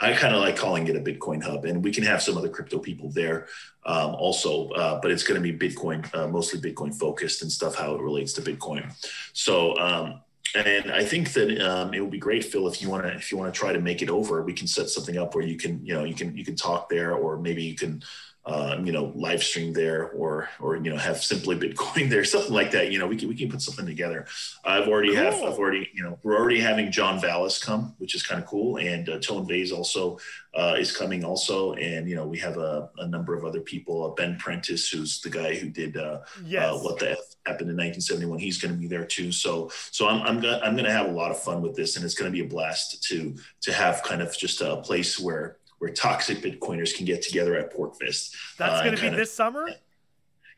[0.00, 2.48] I kind of like calling it a Bitcoin hub, and we can have some other
[2.48, 3.48] crypto people there
[3.84, 7.74] um, also, uh, but it's going to be Bitcoin, uh, mostly Bitcoin focused and stuff
[7.74, 8.92] how it relates to Bitcoin.
[9.32, 10.20] So, um,
[10.54, 13.30] and I think that um, it would be great, Phil, if you want to if
[13.30, 15.56] you want to try to make it over, we can set something up where you
[15.56, 18.02] can you know you can you can talk there, or maybe you can
[18.46, 22.52] um, you know, live stream there or, or, you know, have simply Bitcoin there, something
[22.52, 22.92] like that.
[22.92, 24.26] You know, we can, we can put something together.
[24.64, 25.24] I've already cool.
[25.24, 28.46] have, I've already, you know, we're already having John Vallis come, which is kind of
[28.46, 28.76] cool.
[28.76, 30.18] And uh, Tone Vays also
[30.54, 31.72] uh, is coming also.
[31.72, 35.20] And, you know, we have a, a number of other people, uh, Ben Prentice, who's
[35.20, 36.72] the guy who did uh, yes.
[36.72, 38.38] Uh, what the F happened in 1971.
[38.38, 39.32] He's going to be there too.
[39.32, 41.74] So, so I'm, I'm going to, I'm going to have a lot of fun with
[41.74, 44.76] this and it's going to be a blast to, to have kind of just a
[44.76, 48.34] place where, where toxic Bitcoiners can get together at PorcFest.
[48.56, 49.68] That's uh, going to be this summer.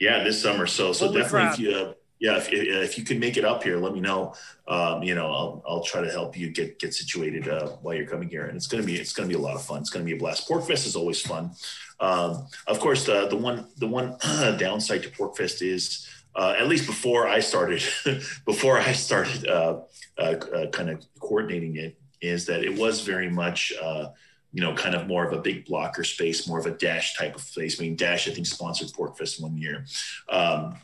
[0.01, 0.67] Yeah, this summer.
[0.67, 3.63] So so Holy definitely, if you, uh, yeah, if, if you can make it up
[3.63, 4.35] here, let me know.
[4.67, 8.07] Um, you know, I'll, I'll try to help you get get situated uh, while you're
[8.07, 9.81] coming here, and it's gonna be it's gonna be a lot of fun.
[9.81, 10.49] It's gonna be a blast.
[10.49, 11.53] PorcFest is always fun.
[12.01, 14.17] Um, of course, the the one the one
[14.59, 16.07] downside to PorcFest is.
[16.37, 17.83] Uh, at least before I started,
[18.45, 19.81] before I started uh,
[20.19, 24.11] uh, uh kind of coordinating it, is that it was very much uh,
[24.53, 27.35] you know, kind of more of a big blocker space, more of a Dash type
[27.35, 27.79] of space.
[27.79, 29.85] I mean, Dash, I think, sponsored PorcFest one year.
[30.29, 30.77] Um,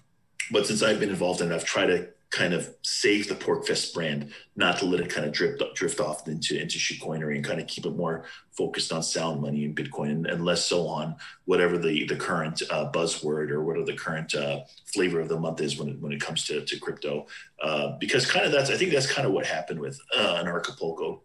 [0.50, 3.94] but since I've been involved in it, I've tried to kind of save the PorcFest
[3.94, 7.60] brand, not to let it kind of drift drift off into into shitcoinery and kind
[7.60, 8.24] of keep it more
[8.58, 12.60] focused on sound money and Bitcoin and, and less so on whatever the the current
[12.70, 14.60] uh, buzzword or whatever the current uh,
[14.92, 17.26] flavor of the month is when it, when it comes to, to crypto.
[17.62, 21.20] Uh, because kind of that's I think that's kind of what happened with uh, Anarchapulco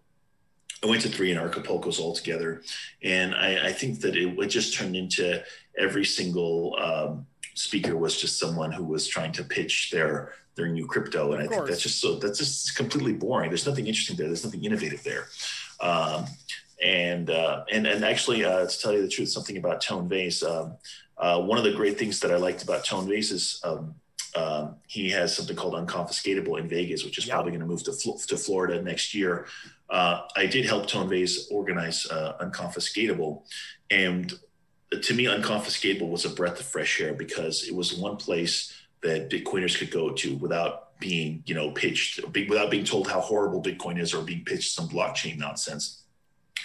[0.84, 2.62] I went to three in Anarchapulcos altogether,
[3.04, 5.44] and I, I think that it, it, just turned into
[5.78, 10.86] every single um, speaker was just someone who was trying to pitch their their new
[10.86, 11.58] crypto, and of I course.
[11.58, 13.50] think that's just so that's just completely boring.
[13.50, 14.28] There's nothing interesting there.
[14.28, 15.28] There's nothing innovative there.
[15.82, 16.26] Um,
[16.82, 20.44] and uh, and and actually, uh, to tell you the truth, something about Tone Vays.
[20.44, 20.78] Um,
[21.18, 23.96] uh, one of the great things that I liked about Tone Vays is um,
[24.36, 27.34] um, he has something called Unconfiscatable in Vegas, which is yep.
[27.34, 27.94] probably going to move to,
[28.28, 29.48] to Florida next year.
[29.90, 33.44] Uh, I did help Tone Vays organize uh, Unconfiscatable.
[33.90, 34.34] And
[35.02, 39.30] to me, Unconfiscatable was a breath of fresh air because it was one place that
[39.30, 44.00] Bitcoiners could go to without being, you know, pitched, without being told how horrible Bitcoin
[44.00, 46.04] is or being pitched some blockchain nonsense.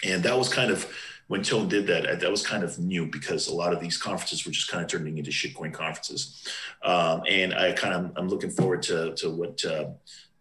[0.03, 0.93] And that was kind of
[1.29, 4.45] when Tone did that, that was kind of new because a lot of these conferences
[4.45, 6.47] were just kind of turning into shitcoin conferences.
[6.83, 9.87] Um, and I kind of, I'm looking forward to, to what, uh,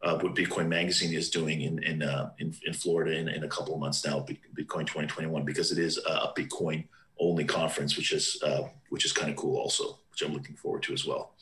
[0.03, 3.47] uh, what Bitcoin Magazine is doing in in uh, in, in, Florida in, in a
[3.47, 4.19] couple of months now,
[4.55, 6.85] Bitcoin 2021, because it is a Bitcoin
[7.19, 10.83] only conference, which is uh, which is kind of cool, also, which I'm looking forward
[10.83, 11.33] to as well.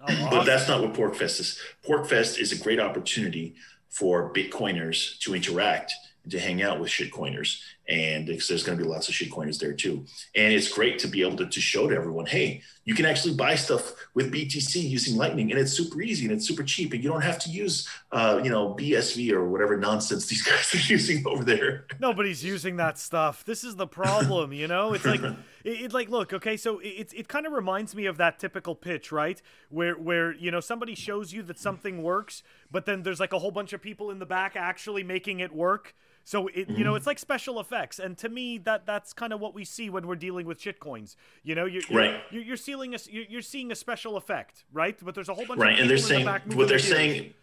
[0.00, 0.30] Oh, awesome.
[0.30, 1.60] But that's not what PorcFest is.
[1.86, 3.56] PorcFest is a great opportunity
[3.88, 5.92] for Bitcoiners to interact
[6.22, 9.72] and to hang out with shitcoiners and there's going to be lots of shitcoiners there
[9.72, 10.04] too.
[10.34, 13.34] And it's great to be able to, to show to everyone, hey, you can actually
[13.34, 17.02] buy stuff with BTC using Lightning, and it's super easy and it's super cheap, and
[17.02, 20.92] you don't have to use, uh, you know, BSV or whatever nonsense these guys are
[20.92, 21.86] using over there.
[21.98, 23.44] Nobody's using that stuff.
[23.44, 24.92] This is the problem, you know.
[24.92, 25.22] It's like,
[25.64, 28.74] it, it like, look, okay, so it it kind of reminds me of that typical
[28.74, 29.40] pitch, right?
[29.70, 33.38] Where where you know somebody shows you that something works, but then there's like a
[33.38, 35.94] whole bunch of people in the back actually making it work
[36.24, 39.40] so it you know it's like special effects, and to me that that's kind of
[39.40, 41.16] what we see when we're dealing with shitcoins.
[41.42, 42.20] You know, you're right.
[42.30, 44.96] You're, you're seeing a you're seeing a special effect, right?
[45.02, 47.34] But there's a whole bunch right, of and they're saying the what they're saying.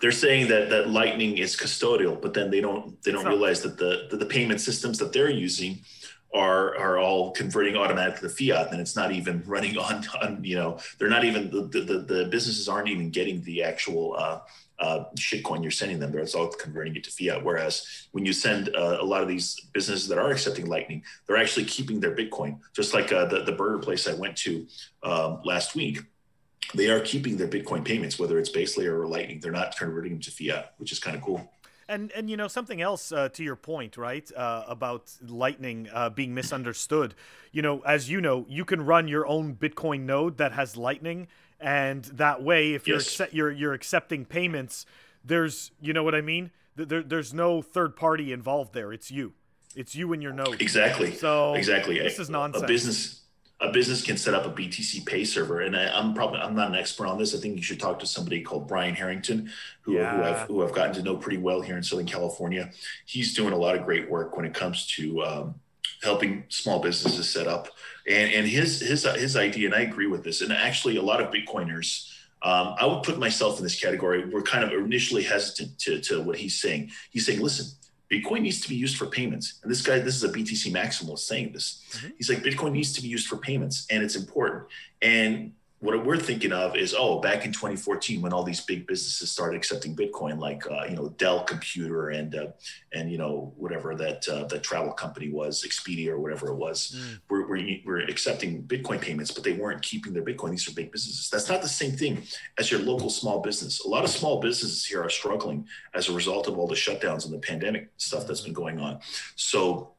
[0.00, 3.78] They're saying that that Lightning is custodial, but then they don't they don't realize that
[3.78, 5.80] the, the the payment systems that they're using
[6.34, 10.56] are are all converting automatically to fiat and it's not even running on on you
[10.56, 14.40] know they're not even the the, the businesses aren't even getting the actual uh,
[14.80, 17.44] uh, shitcoin you're sending them, it's all converting it to fiat.
[17.44, 21.36] Whereas when you send uh, a lot of these businesses that are accepting Lightning, they're
[21.36, 22.58] actually keeping their Bitcoin.
[22.74, 24.66] Just like uh, the, the burger place I went to
[25.02, 26.00] um, last week,
[26.74, 29.40] they are keeping their Bitcoin payments, whether it's base layer or Lightning.
[29.40, 31.50] They're not converting them to fiat, which is kind of cool.
[31.90, 34.30] And and you know something else uh, to your point, right?
[34.36, 37.14] Uh, about Lightning uh, being misunderstood.
[37.50, 41.28] You know, as you know, you can run your own Bitcoin node that has Lightning,
[41.60, 43.20] and that way if you're yes.
[43.32, 44.86] you're you're accepting payments
[45.24, 46.50] there's you know what i mean?
[46.86, 48.92] There, there's no third party involved there.
[48.92, 49.32] It's you.
[49.74, 50.62] It's you and your node.
[50.62, 51.14] Exactly.
[51.14, 51.98] So exactly.
[51.98, 52.62] this is nonsense.
[52.62, 53.22] a business
[53.60, 56.76] a business can set up a BTCPay Server and I, am probably i'm not an
[56.76, 57.34] expert on this.
[57.34, 59.50] I think you should talk to somebody called brian harrington
[59.82, 60.16] who, yeah.
[60.16, 62.70] who i've who i've gotten to know pretty well here in southern california.
[63.04, 65.54] He's doing a lot of great work when it comes to um,
[66.02, 67.68] helping small businesses set up.
[68.06, 70.40] And, and his his his idea, and I agree with this.
[70.40, 72.08] And actually, a lot of Bitcoiners,
[72.42, 74.24] um, I would put myself in this category.
[74.24, 76.90] We're kind of initially hesitant to, to what he's saying.
[77.10, 77.66] He's saying, listen,
[78.10, 79.60] Bitcoin needs to be used for payments.
[79.62, 81.84] And this guy, this is a BTC maximalist saying this.
[81.90, 82.08] Mm-hmm.
[82.16, 84.64] He's like, Bitcoin needs to be used for payments and it's important.
[85.02, 89.30] And what we're thinking of is oh back in 2014 when all these big businesses
[89.30, 92.46] started accepting bitcoin like uh, you know dell computer and uh,
[92.92, 96.96] and you know whatever that uh, that travel company was expedia or whatever it was
[96.96, 97.20] mm.
[97.28, 100.50] we're, we're, we're, accepting bitcoin payments but they weren't keeping their bitcoin.
[100.50, 101.30] These are big businesses.
[101.30, 102.22] That's not the same thing
[102.58, 103.84] as your local small business.
[103.84, 107.24] A lot of small businesses here are struggling as a result of all the shutdowns
[107.24, 109.00] and the pandemic stuff that's been going on.
[109.36, 109.92] So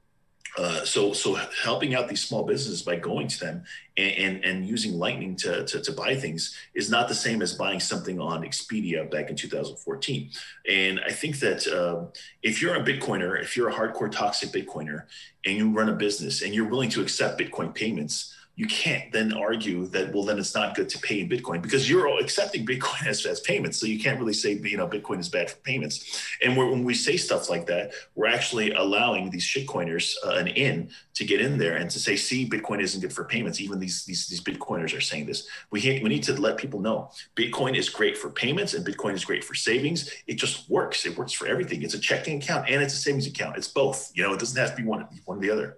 [0.57, 3.63] uh, so so helping out these small businesses by going to them
[3.97, 7.53] and, and, and using lightning to, to, to, buy things is not the same as
[7.53, 10.29] buying something on expedia back in 2014
[10.69, 12.05] and i think that uh,
[12.41, 15.03] if you're a bitcoiner if you're a hardcore toxic bitcoiner
[15.45, 19.31] and you run a business and you're willing to accept bitcoin payments you can't then
[19.31, 23.07] argue that well then it's not good to pay in bitcoin because you're accepting bitcoin
[23.07, 23.79] as, as payments.
[23.79, 26.21] So you can't really say you know bitcoin is bad for payments.
[26.43, 30.89] And when we say stuff like that we're actually allowing these shitcoiners uh, an in
[31.13, 33.61] to get in there and to say see bitcoin isn't good for payments.
[33.61, 35.47] Even these these, these bitcoiners are saying this.
[35.71, 39.23] We, we need to let people know bitcoin is great for payments and bitcoin is
[39.23, 40.11] great for savings.
[40.27, 41.05] It just works.
[41.05, 41.81] It works for everything.
[41.81, 43.55] It's a checking account and it's a savings account.
[43.55, 44.11] It's both.
[44.15, 45.77] You know it doesn't have to be one one or the other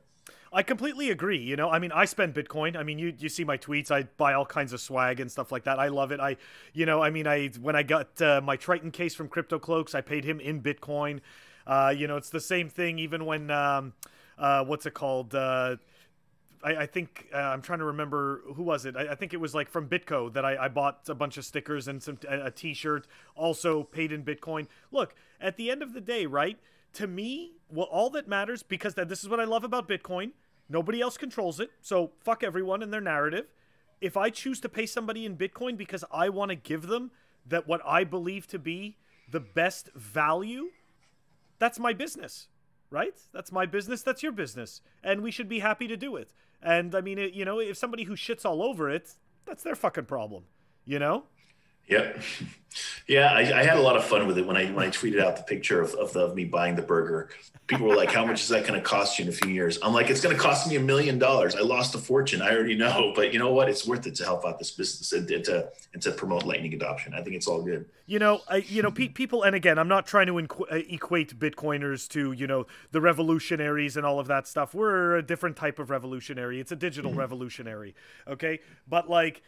[0.53, 1.37] I completely agree.
[1.37, 2.75] You know, I mean, I spend Bitcoin.
[2.75, 3.89] I mean, you you see my tweets.
[3.89, 5.79] I buy all kinds of swag and stuff like that.
[5.79, 6.19] I love it.
[6.19, 6.35] I,
[6.73, 10.01] you know, I mean, I when I got uh, my Triton case from CryptoCloaks, I
[10.01, 11.21] paid him in Bitcoin.
[11.65, 12.99] Uh, you know, it's the same thing.
[12.99, 13.93] Even when, um,
[14.37, 15.33] uh, what's it called?
[15.33, 15.77] Uh,
[16.63, 18.97] I, I, think uh, I'm trying to remember who was it.
[18.97, 21.45] I, I, think it was like from Bitco that I, I bought a bunch of
[21.45, 23.07] stickers and some a, a T-shirt.
[23.35, 24.67] Also paid in Bitcoin.
[24.91, 26.59] Look, at the end of the day, right?
[26.93, 30.31] To me, well, all that matters because this is what I love about Bitcoin
[30.71, 33.47] Nobody else controls it, so fuck everyone and their narrative.
[33.99, 37.11] If I choose to pay somebody in Bitcoin because I want to give them
[37.45, 38.95] that what I believe to be
[39.29, 40.69] the best value,
[41.59, 42.47] that's my business,
[42.89, 43.19] right?
[43.33, 44.01] That's my business.
[44.01, 46.31] That's your business, and we should be happy to do it.
[46.63, 49.15] And I mean, it, you know, if somebody who shits all over it,
[49.45, 50.45] that's their fucking problem,
[50.85, 51.25] you know.
[51.87, 52.21] Yep.
[53.07, 55.19] Yeah, I, I, had a lot of fun with it when I when I tweeted
[55.21, 57.29] out the picture of, of, the, of me buying the burger.
[57.67, 59.77] People were like, "How much is that going to cost you in a few years?"
[59.83, 61.53] I'm like, "It's going to cost me a million dollars.
[61.55, 62.41] I lost a fortune.
[62.41, 63.67] I already know, but you know what?
[63.67, 66.73] It's worth it to help out this business and, and to and to promote Lightning
[66.73, 67.13] adoption.
[67.13, 69.89] I think it's all good." You know, I, you know, pe- people, and again, I'm
[69.89, 74.27] not trying to inqu- uh, equate Bitcoiners to you know the revolutionaries and all of
[74.27, 74.73] that stuff.
[74.73, 76.61] We're a different type of revolutionary.
[76.61, 77.19] It's a digital mm-hmm.
[77.19, 77.95] revolutionary,
[78.27, 78.59] okay?
[78.87, 79.41] But like,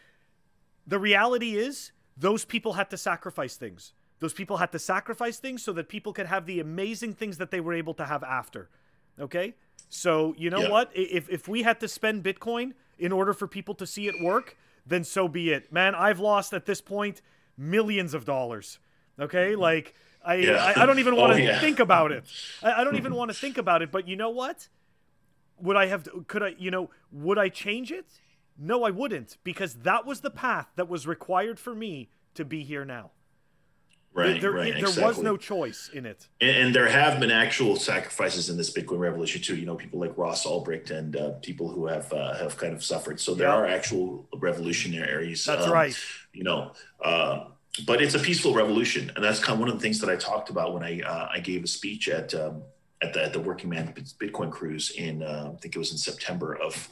[0.86, 3.93] the reality is those people had to sacrifice things.
[4.20, 7.51] Those people had to sacrifice things so that people could have the amazing things that
[7.51, 8.70] they were able to have after.
[9.20, 9.53] Okay?
[9.89, 10.70] So, you know yeah.
[10.70, 10.91] what?
[10.93, 14.57] If, if we had to spend Bitcoin in order for people to see it work,
[14.86, 15.72] then so be it.
[15.72, 17.22] Man, I've lost at this point
[17.57, 18.80] millions of dollars.
[19.20, 19.51] Okay?
[19.51, 19.61] Mm-hmm.
[19.61, 19.93] Like,
[20.24, 20.74] I, yeah.
[20.78, 21.59] I, I, don't even want to oh, yeah.
[21.59, 22.24] think about it.
[22.61, 23.91] I, I don't even want to think about it.
[23.91, 24.68] But you know what?
[25.59, 28.07] Would I have, could I, you know, would I change it?
[28.58, 32.64] No, I wouldn't, because that was the path that was required for me to be
[32.64, 33.12] here now.
[34.14, 34.74] Right, there, right.
[34.74, 35.04] There exactly.
[35.04, 36.28] was no choice in it.
[36.39, 39.56] And, and, there have been actual sacrifices in this Bitcoin revolution too.
[39.56, 42.84] You know, people like Ross Ulbricht and uh, people who have uh, have kind of
[42.84, 43.20] suffered.
[43.20, 45.43] So there are actual revolutionaries.
[45.45, 45.97] That's um, right.
[46.32, 46.74] You know,
[47.04, 47.45] uh,
[47.88, 50.16] but it's a peaceful revolution, and that's kind of one of the things that I
[50.16, 52.62] talked about when I uh, I gave a speech at um,
[53.01, 55.97] at the, at the Working Man Bitcoin Cruise in uh, I think it was in
[55.97, 56.88] September of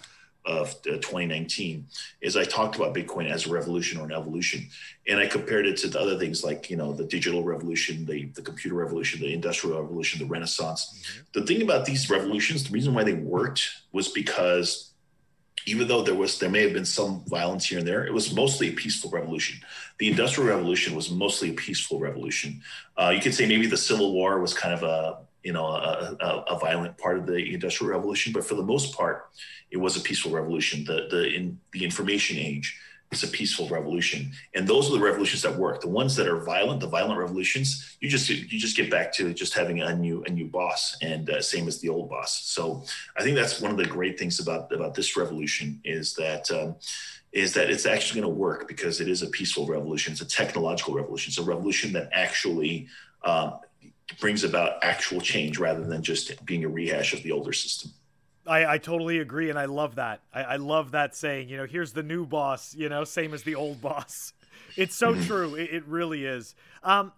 [0.45, 1.85] of 2019
[2.21, 4.67] is I talked about Bitcoin as a revolution or an evolution.
[5.07, 8.25] And I compared it to the other things like, you know, the digital revolution, the,
[8.33, 10.93] the computer revolution, the industrial revolution, the renaissance.
[10.93, 11.39] Mm-hmm.
[11.39, 14.91] The thing about these revolutions, the reason why they worked was because
[15.67, 18.33] even though there was there may have been some violence here and there, it was
[18.33, 19.59] mostly a peaceful revolution.
[19.99, 22.61] The industrial revolution was mostly a peaceful revolution.
[22.97, 26.15] Uh, you could say maybe the Civil War was kind of a you know a,
[26.19, 29.29] a, a, violent part of the industrial revolution, but for the most part,
[29.71, 30.83] it was a peaceful revolution.
[30.85, 32.77] The the in the information age
[33.11, 35.81] is a peaceful revolution, and those are the revolutions that work.
[35.81, 39.33] The ones that are violent, the violent revolutions, you just you just get back to
[39.33, 42.43] just having a new a new boss, and uh, same as the old boss.
[42.43, 42.83] So
[43.17, 46.49] I think that's one of the great things about about this revolution is that.
[46.51, 46.75] Um,
[47.31, 50.11] is that it's actually going to work because it is a peaceful revolution.
[50.11, 51.29] It's a technological revolution.
[51.29, 52.89] It's a revolution that actually
[53.23, 53.59] um,
[54.20, 57.91] brings about actual change rather than just being a rehash of the older system.
[58.47, 60.22] I, I totally agree, and I love that.
[60.34, 61.49] I, I love that saying.
[61.49, 62.74] You know, here's the new boss.
[62.76, 64.34] You know, same as the old boss.
[64.78, 65.24] It's so mm-hmm.
[65.24, 65.55] true.
[65.55, 66.55] It, it, really is.
[66.82, 67.12] Um,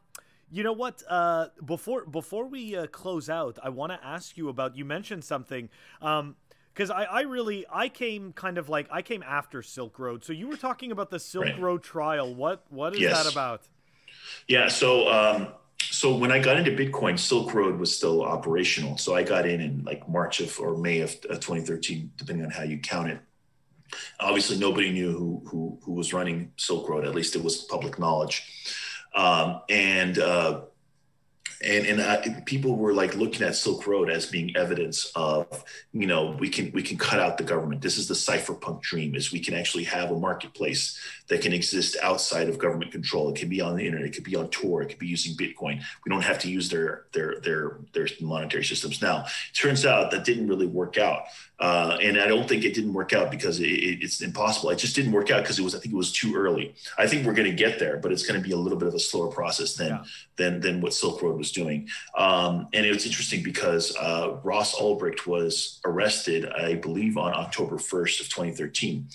[0.51, 1.03] you know what?
[1.07, 4.75] Uh, before before we uh, close out, I want to ask you about.
[4.75, 5.69] You mentioned something.
[6.01, 6.35] Um,
[6.73, 10.23] because I, I really I came kind of like I came after Silk Road.
[10.23, 11.59] So you were talking about the Silk right.
[11.59, 12.33] Road trial.
[12.33, 13.23] What what is yes.
[13.23, 13.61] that about?
[14.47, 15.47] Yeah, so um,
[15.91, 18.97] so when I got into Bitcoin, Silk Road was still operational.
[18.97, 22.63] So I got in in like March of or May of 2013, depending on how
[22.63, 23.19] you count it.
[24.19, 27.05] Obviously, nobody knew who who, who was running Silk Road.
[27.05, 28.43] At least it was public knowledge.
[29.15, 30.61] Um, and uh,
[31.63, 36.07] and and I, people were like looking at Silk Road as being evidence of you
[36.07, 37.81] know we can we can cut out the government.
[37.81, 41.95] This is the cypherpunk dream: is we can actually have a marketplace that can exist
[42.01, 43.29] outside of government control.
[43.29, 45.35] It can be on the internet, it could be on Tor, it could be using
[45.35, 45.81] Bitcoin.
[46.05, 49.01] We don't have to use their their their their monetary systems.
[49.01, 51.23] Now, it turns out that didn't really work out.
[51.59, 54.71] Uh, and I don't think it didn't work out because it, it, it's impossible.
[54.71, 56.75] It just didn't work out because it was I think it was too early.
[56.97, 58.87] I think we're going to get there, but it's going to be a little bit
[58.87, 60.03] of a slower process than yeah.
[60.35, 61.87] Than than what Silk Road was doing.
[62.17, 67.77] Um, and it was interesting because uh, Ross Ulbricht was arrested, I believe, on October
[67.77, 69.07] 1st of 2013,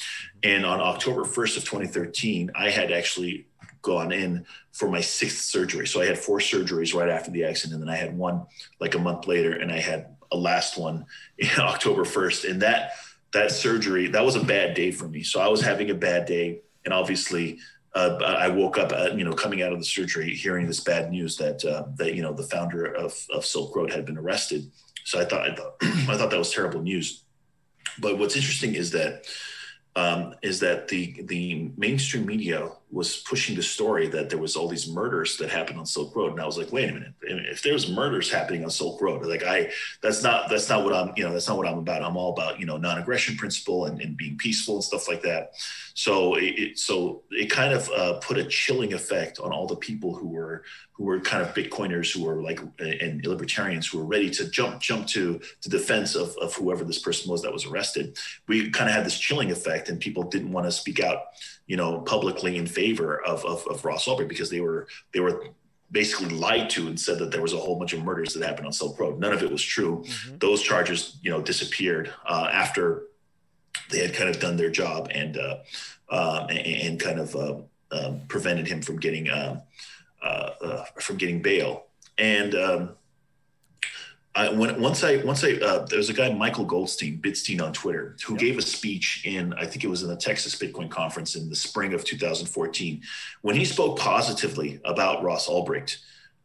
[0.42, 3.46] and on October 1st of 2013, I had actually
[3.82, 5.86] gone in for my sixth surgery.
[5.86, 8.46] So I had four surgeries right after the accident, and then I had one
[8.80, 11.06] like a month later, and I had a last one
[11.38, 12.50] in October 1st.
[12.50, 12.92] And that
[13.32, 15.22] that surgery, that was a bad day for me.
[15.22, 16.60] So I was having a bad day.
[16.84, 17.58] And obviously,
[17.98, 21.10] uh, I woke up, uh, you know, coming out of the surgery, hearing this bad
[21.10, 24.70] news that uh, that you know the founder of, of Silk Road had been arrested.
[25.04, 27.24] So I thought I thought I thought that was terrible news.
[27.98, 29.26] But what's interesting is that
[29.96, 34.66] um, is that the the mainstream media was pushing the story that there was all
[34.66, 37.62] these murders that happened on Silk Road, and I was like, wait a minute, if
[37.62, 39.70] there's murders happening on Silk Road, like I,
[40.00, 42.02] that's not that's not what I'm, you know, that's not what I'm about.
[42.02, 45.52] I'm all about you know non-aggression principle and, and being peaceful and stuff like that.
[45.94, 50.14] So it so it kind of uh, put a chilling effect on all the people
[50.14, 54.30] who were who were kind of Bitcoiners who were like and libertarians who were ready
[54.30, 58.16] to jump jump to the defense of, of whoever this person was that was arrested.
[58.46, 61.18] We kind of had this chilling effect, and people didn't want to speak out
[61.68, 65.36] you know, publicly in favor of, of, of Ross Ulbricht because they were they were
[65.90, 68.66] basically lied to and said that there was a whole bunch of murders that happened
[68.66, 69.18] on Silk Road.
[69.18, 70.04] None of it was true.
[70.06, 70.38] Mm-hmm.
[70.38, 73.04] Those charges, you know, disappeared uh, after
[73.90, 75.56] they had kind of done their job and uh,
[76.10, 77.56] uh, and, and, kind of uh,
[77.90, 79.60] um, prevented him from getting uh,
[80.22, 81.86] uh, from getting bail.
[82.18, 82.90] And um,
[84.38, 87.72] I, when, once I once I uh, there was a guy Michael Goldstein Bitstein on
[87.72, 88.40] Twitter who yep.
[88.40, 91.56] gave a speech in I think it was in the Texas Bitcoin conference in the
[91.56, 93.02] spring of 2014
[93.42, 95.96] when he spoke positively about Ross Ulbricht.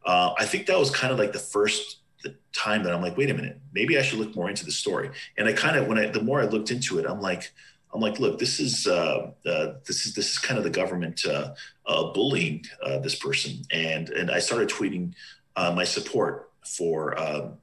[0.04, 3.16] Uh, I think that was kind of like the first the time that I'm like,
[3.16, 5.10] wait a minute, maybe I should look more into the story.
[5.38, 7.52] And I kind of when I the more I looked into it, I'm like,
[7.92, 11.24] I'm like, look, this is uh, uh, this is this is kind of the government
[11.24, 11.54] uh,
[11.86, 15.12] uh bullying uh, this person, and and I started tweeting
[15.54, 17.58] uh, my support for um,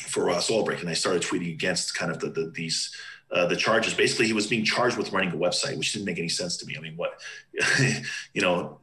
[0.00, 2.94] for Ross Ulbricht, and I started tweeting against kind of the, the these
[3.30, 3.94] uh, the charges.
[3.94, 6.66] Basically, he was being charged with running a website, which didn't make any sense to
[6.66, 6.76] me.
[6.76, 7.20] I mean, what
[8.32, 8.80] you know,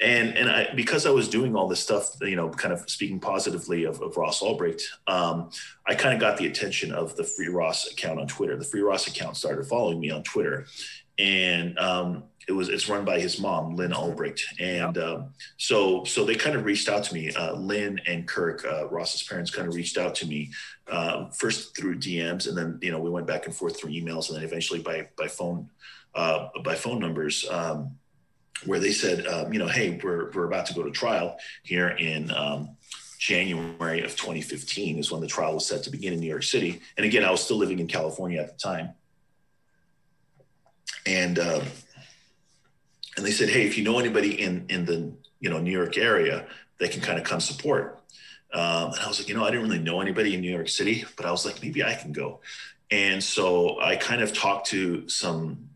[0.00, 3.20] and and I because I was doing all this stuff, you know, kind of speaking
[3.20, 5.50] positively of, of Ross Ulbricht, um,
[5.86, 8.56] I kind of got the attention of the Free Ross account on Twitter.
[8.56, 10.66] The Free Ross account started following me on Twitter,
[11.18, 15.04] and um, it was it's run by his mom, Lynn Ulbricht, and yep.
[15.04, 15.28] um,
[15.58, 17.30] so so they kind of reached out to me.
[17.30, 20.50] Uh, Lynn and Kirk, uh, Ross's parents, kind of reached out to me
[20.90, 24.28] uh, first through DMs, and then you know we went back and forth through emails,
[24.28, 25.68] and then eventually by by phone
[26.14, 27.46] uh, by phone numbers.
[27.48, 27.98] Um,
[28.66, 31.90] where they said, um, you know, hey, we're, we're about to go to trial here
[31.90, 32.70] in um,
[33.20, 36.80] January of 2015 is when the trial was set to begin in New York City.
[36.96, 38.94] And again, I was still living in California at the time.
[41.06, 41.38] And
[43.18, 45.98] and they said, hey, if you know anybody in in the you know New York
[45.98, 46.46] area,
[46.78, 48.00] they can kind of come support.
[48.54, 50.68] Um, and I was like, you know, I didn't really know anybody in New York
[50.68, 52.40] City, but I was like, maybe I can go.
[52.90, 55.68] And so I kind of talked to some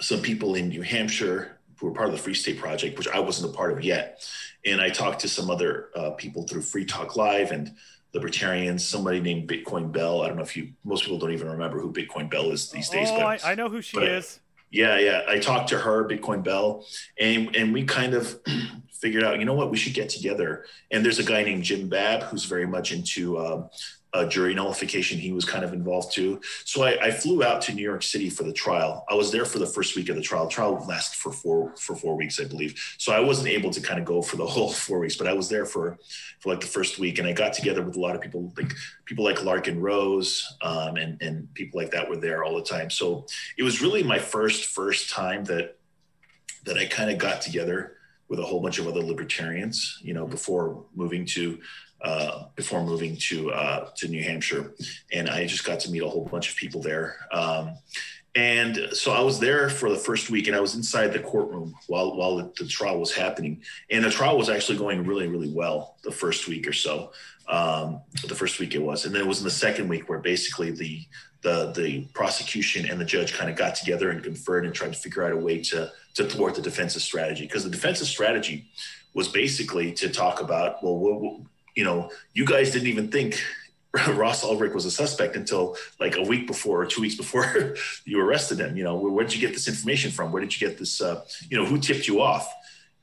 [0.00, 3.20] some people in New Hampshire who were part of the Free State Project, which I
[3.20, 4.28] wasn't a part of yet.
[4.66, 7.72] And I talked to some other uh, people through Free Talk Live and
[8.12, 10.22] libertarians, somebody named Bitcoin Belle.
[10.22, 12.88] I don't know if you, most people don't even remember who Bitcoin Belle is these
[12.88, 13.08] days.
[13.10, 14.40] Oh, but, I, I know who she is.
[14.74, 15.22] Yeah, yeah.
[15.28, 16.84] I talked to her, Bitcoin Belle,
[17.20, 18.40] and and we kind of
[19.00, 20.66] figured out, you know what, we should get together.
[20.90, 23.70] And there's a guy named Jim Babb who's very much into um,
[24.14, 25.18] uh, jury nullification.
[25.18, 26.40] He was kind of involved too.
[26.64, 29.04] So I, I, flew out to New York City for the trial.
[29.10, 30.44] I was there for the first week of the trial.
[30.44, 32.80] The trial lasted for four for four weeks, I believe.
[32.96, 35.32] So I wasn't able to kind of go for the whole four weeks, but I
[35.32, 35.98] was there for
[36.38, 38.72] for like the first week, and I got together with a lot of people, like
[39.04, 42.90] people like Larken Rose, um, and and people like that were there all the time.
[42.90, 43.26] So
[43.58, 45.76] it was really my first first time that
[46.64, 47.96] that I kind of got together
[48.28, 51.58] with a whole bunch of other libertarians, you know, before moving to
[52.04, 54.74] uh, before moving to uh, to New Hampshire,
[55.12, 57.16] and I just got to meet a whole bunch of people there.
[57.32, 57.78] Um,
[58.36, 61.74] and so I was there for the first week, and I was inside the courtroom
[61.86, 63.62] while while the, the, trial was happening.
[63.90, 67.12] And the trial was actually going really, really well the first week or so.
[67.48, 70.18] Um, the first week it was, and then it was in the second week where
[70.18, 71.06] basically the
[71.42, 74.98] the the prosecution and the judge kind of got together and conferred and tried to
[74.98, 78.66] figure out a way to to thwart the defensive strategy because the defensive strategy
[79.14, 81.40] was basically to talk about well, what,
[81.74, 83.42] you know, you guys didn't even think
[84.14, 88.20] Ross Ulbricht was a suspect until like a week before or two weeks before you
[88.20, 88.76] arrested him.
[88.76, 90.32] You know, where, where, did you get this information from?
[90.32, 91.00] Where did you get this?
[91.00, 92.52] Uh, you know, who tipped you off?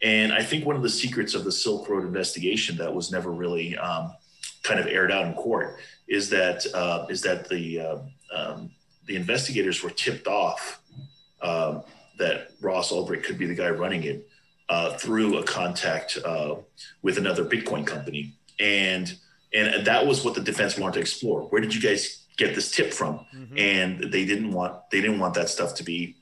[0.04, 3.32] And I think one of the secrets of the Silk Road investigation that was never
[3.32, 4.14] really um,
[4.64, 7.98] kind of aired out in court is that uh, is that the uh,
[8.36, 8.72] um,
[9.06, 10.82] the investigators were tipped off
[11.42, 11.84] um,
[12.18, 14.28] that Ross Ulbricht could be the guy running it
[14.70, 16.56] uh, through a contact uh,
[17.02, 19.16] with another Bitcoin company, and
[19.54, 21.41] and that was what the defense wanted to explore.
[21.41, 23.26] Where did you guys get this tip from?
[23.36, 23.58] Mm-hmm.
[23.58, 26.16] And they didn't want they didn't want that stuff to be,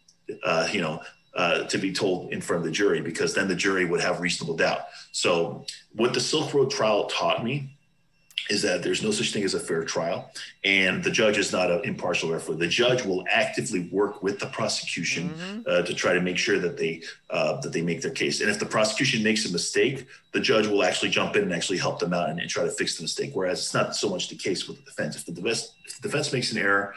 [0.44, 1.02] uh, you know,
[1.36, 4.20] uh, to be told in front of the jury because then the jury would have
[4.20, 4.82] reasonable doubt.
[5.12, 7.78] So what the Silk Road trial taught me
[8.50, 10.32] is that there's no such thing as a fair trial,
[10.64, 12.58] and the judge is not an impartial referee.
[12.58, 15.62] The judge will actively work with the prosecution mm-hmm.
[15.68, 18.42] uh, to try to make sure that they uh, that they make their case.
[18.42, 21.78] And if the prosecution makes a mistake, the judge will actually jump in and actually
[21.78, 23.32] help them out and, and try to fix the mistake.
[23.34, 25.16] Whereas it's not so much the case with the defense.
[25.16, 26.96] If the defense if the defense makes an error,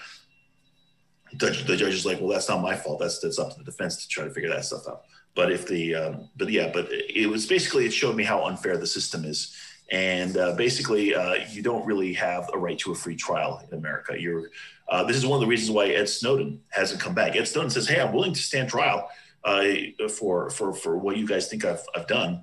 [1.35, 2.99] the, the judge is like, well, that's not my fault.
[2.99, 5.03] That's that's up to the defense to try to figure that stuff out.
[5.35, 8.79] But if the um, but yeah, but it was basically it showed me how unfair
[8.79, 9.55] the system is
[9.93, 13.79] and uh, basically, uh, you don't really have a right to a free trial in
[13.79, 14.19] America.
[14.19, 14.49] You're,
[14.89, 17.37] uh, this is one of the reasons why Ed Snowden hasn't come back.
[17.37, 19.11] Ed Snowden says, "Hey, I'm willing to stand trial
[19.45, 19.65] uh,
[20.09, 22.43] for for for what you guys think I've I've done,"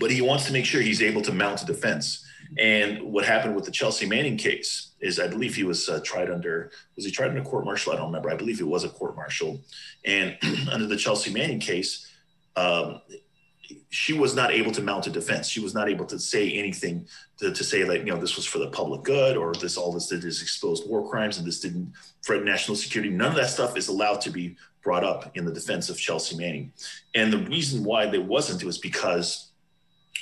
[0.00, 2.24] but he wants to make sure he's able to mount a defense.
[2.58, 6.30] And what happened with the Chelsea Manning case is, I believe he was uh, tried
[6.30, 7.92] under was he tried in a court martial?
[7.92, 8.30] I don't remember.
[8.30, 9.60] I believe it was a court martial,
[10.04, 10.36] and
[10.72, 12.10] under the Chelsea Manning case.
[12.56, 13.02] Um,
[13.90, 15.48] she was not able to mount a defense.
[15.48, 17.06] She was not able to say anything
[17.38, 19.92] to, to, say like, you know, this was for the public good or this, all
[19.92, 21.92] this did is exposed war crimes and this didn't
[22.24, 23.10] threaten national security.
[23.10, 26.36] None of that stuff is allowed to be brought up in the defense of Chelsea
[26.36, 26.72] Manning.
[27.14, 29.50] And the reason why there wasn't was because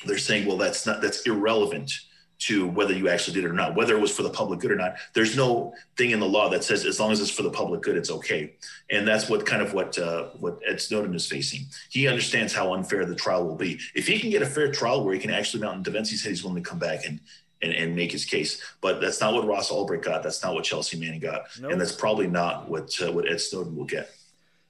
[0.07, 1.93] they're saying, well, that's not, that's irrelevant
[2.39, 4.71] to whether you actually did it or not, whether it was for the public good
[4.71, 4.97] or not.
[5.13, 7.83] There's no thing in the law that says as long as it's for the public
[7.83, 8.55] good, it's okay.
[8.91, 11.67] And that's what kind of what uh, what Ed Snowden is facing.
[11.91, 13.79] He understands how unfair the trial will be.
[13.95, 16.31] If he can get a fair trial where he can actually mount defense, he said
[16.31, 17.21] he's willing to come back and
[17.63, 18.63] and, and make his case.
[18.81, 20.23] But that's not what Ross Ulbricht got.
[20.23, 21.73] That's not what Chelsea Manning got, nope.
[21.73, 24.11] and that's probably not what uh, what Ed Snowden will get.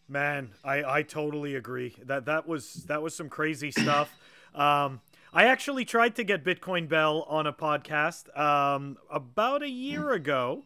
[0.09, 1.97] Man, I I totally agree.
[2.05, 4.15] That that was that was some crazy stuff.
[4.55, 5.01] Um,
[5.35, 10.63] I actually tried to get Bitcoin Belle on a podcast um, about a year ago.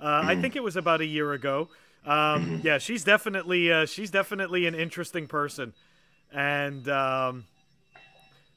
[0.00, 1.68] Uh, I think it was about a year ago.
[2.04, 5.72] Um, yeah, she's definitely uh, she's definitely an interesting person,
[6.32, 7.44] and um,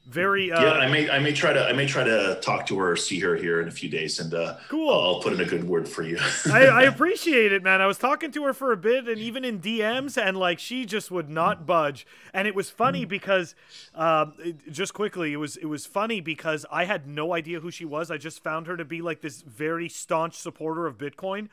[0.06, 2.76] very uh, yeah i may i may try to i may try to talk to
[2.76, 4.90] her or see her here in a few days and uh cool.
[4.90, 6.18] I'll put in a good word for you.
[6.52, 7.80] I, I appreciate it man.
[7.80, 10.84] I was talking to her for a bit and even in dms and like she
[10.84, 12.04] just would not budge.
[12.34, 13.08] And it was funny mm.
[13.08, 13.54] because
[13.94, 14.34] um
[14.70, 18.10] just quickly it was it was funny because i had no idea who she was.
[18.10, 21.48] I just found her to be like this very staunch supporter of bitcoin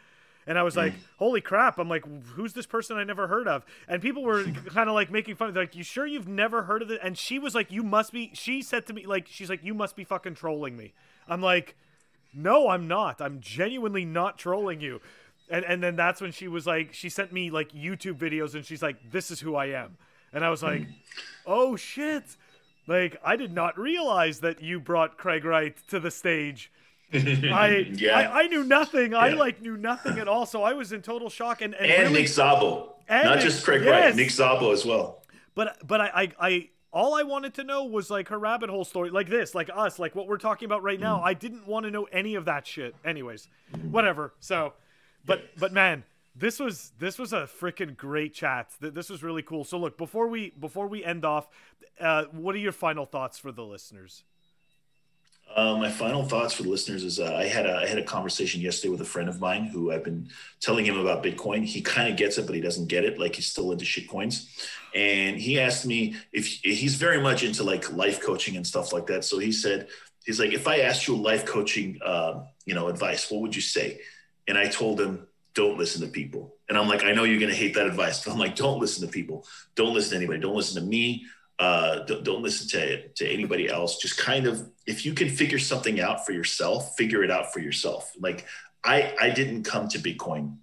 [0.50, 1.00] and I was like, mm.
[1.18, 4.90] "Holy crap!" I'm like, "Who's this person I never heard of?" And people were kind
[4.90, 5.54] of like making fun.
[5.54, 8.12] They're like, "You sure you've never heard of it?" And she was like, "You must
[8.12, 10.94] be." She said to me, like, she's like, "You must be fucking trolling me."
[11.28, 11.76] I'm like,
[12.34, 13.22] "No, I'm not.
[13.22, 15.02] I'm genuinely not trolling you."
[15.52, 18.66] And and then that's when she was like, she sent me like YouTube videos, and
[18.66, 19.98] she's like, "This is who I am,"
[20.34, 20.94] and I was like, mm.
[21.46, 22.24] "Oh shit!"
[22.88, 26.72] Like I did not realize that you brought Craig Wright to the stage
[27.14, 28.18] I, yeah.
[28.18, 29.12] I, I knew nothing.
[29.12, 29.20] Yeah.
[29.20, 30.46] I like knew nothing at all.
[30.46, 31.62] So I was in total shock.
[31.62, 34.06] And and, and really, Nick Szabo, not Nick, just Craig yes.
[34.06, 35.24] Wright, Nick Szabo as well.
[35.56, 38.86] But but I, I I all I wanted to know was like her rabbit hole
[38.86, 41.20] story, like this, like us, like what we're talking about right now.
[41.20, 41.24] Mm.
[41.24, 42.96] I didn't want to know any of that shit.
[43.06, 43.48] Anyways,
[43.90, 44.34] whatever.
[44.40, 44.74] So,
[45.26, 46.04] but but man,
[46.36, 48.72] this was this was a freaking great chat.
[48.80, 49.64] This was really cool.
[49.64, 51.48] So look, before we before we end off,
[52.00, 54.24] uh, what are your final thoughts for the listeners?
[55.56, 58.04] Uh, my final thoughts for the listeners is uh, I had a I had a
[58.04, 60.30] conversation yesterday with a friend of mine who I've been
[60.62, 61.66] telling him about Bitcoin.
[61.66, 63.20] He kind of gets it, but he doesn't get it.
[63.20, 64.48] Like he's still into shit coins,
[64.94, 69.08] and he asked me if he's very much into like life coaching and stuff like
[69.08, 69.26] that.
[69.26, 69.88] So he said
[70.24, 73.62] he's like, if I asked you life coaching, uh, you know, advice, what would you
[73.62, 74.02] say?
[74.48, 76.56] And I told him, don't listen to people.
[76.70, 79.06] And I'm like, I know you're gonna hate that advice, but I'm like, don't listen
[79.06, 79.48] to people.
[79.74, 80.40] Don't listen to anybody.
[80.40, 81.26] Don't listen to me.
[81.60, 83.98] Uh, don't, don't listen to to anybody else.
[83.98, 87.60] Just kind of, if you can figure something out for yourself, figure it out for
[87.60, 88.14] yourself.
[88.18, 88.46] Like
[88.84, 90.56] I, I didn't come to Bitcoin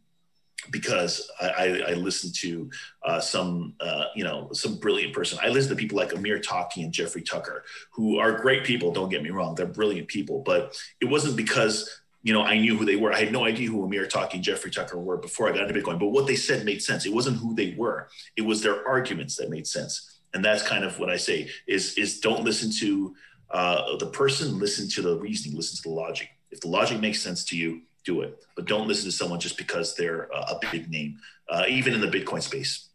[0.70, 2.70] because I, I, listened to
[3.04, 5.38] uh, some, uh, you know, some brilliant person.
[5.42, 8.92] I listen to people like Amir Taaki and Jeffrey Tucker, who are great people.
[8.92, 10.42] Don't get me wrong; they're brilliant people.
[10.44, 13.12] But it wasn't because you know I knew who they were.
[13.12, 15.80] I had no idea who Amir Taaki and Jeffrey Tucker were before I got into
[15.80, 15.98] Bitcoin.
[15.98, 17.06] But what they said made sense.
[17.06, 20.15] It wasn't who they were; it was their arguments that made sense.
[20.36, 23.16] And that's kind of what I say: is is don't listen to
[23.50, 26.28] uh, the person, listen to the reasoning, listen to the logic.
[26.50, 28.44] If the logic makes sense to you, do it.
[28.54, 32.06] But don't listen to someone just because they're a big name, uh, even in the
[32.06, 32.90] Bitcoin space.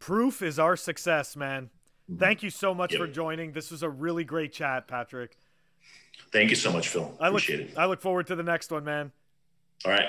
[0.00, 1.70] Proof is our success, man.
[2.10, 2.18] Mm-hmm.
[2.18, 3.00] Thank you so much yep.
[3.00, 3.52] for joining.
[3.52, 5.38] This was a really great chat, Patrick.
[6.32, 7.16] Thank you so much, Phil.
[7.20, 7.78] I Appreciate look, it.
[7.78, 9.12] I look forward to the next one, man.
[9.84, 10.08] All right.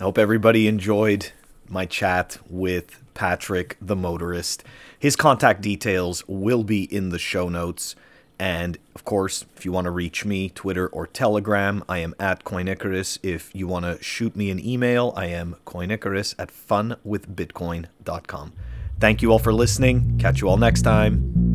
[0.00, 1.32] I hope everybody enjoyed
[1.68, 4.64] my chat with Patrick, the motorist.
[4.98, 7.94] His contact details will be in the show notes.
[8.38, 12.44] And of course, if you want to reach me, Twitter or Telegram, I am at
[12.44, 13.18] CoinIcarus.
[13.22, 18.52] If you want to shoot me an email, I am CoinIcarus at funwithbitcoin.com.
[18.98, 20.18] Thank you all for listening.
[20.18, 21.51] Catch you all next time.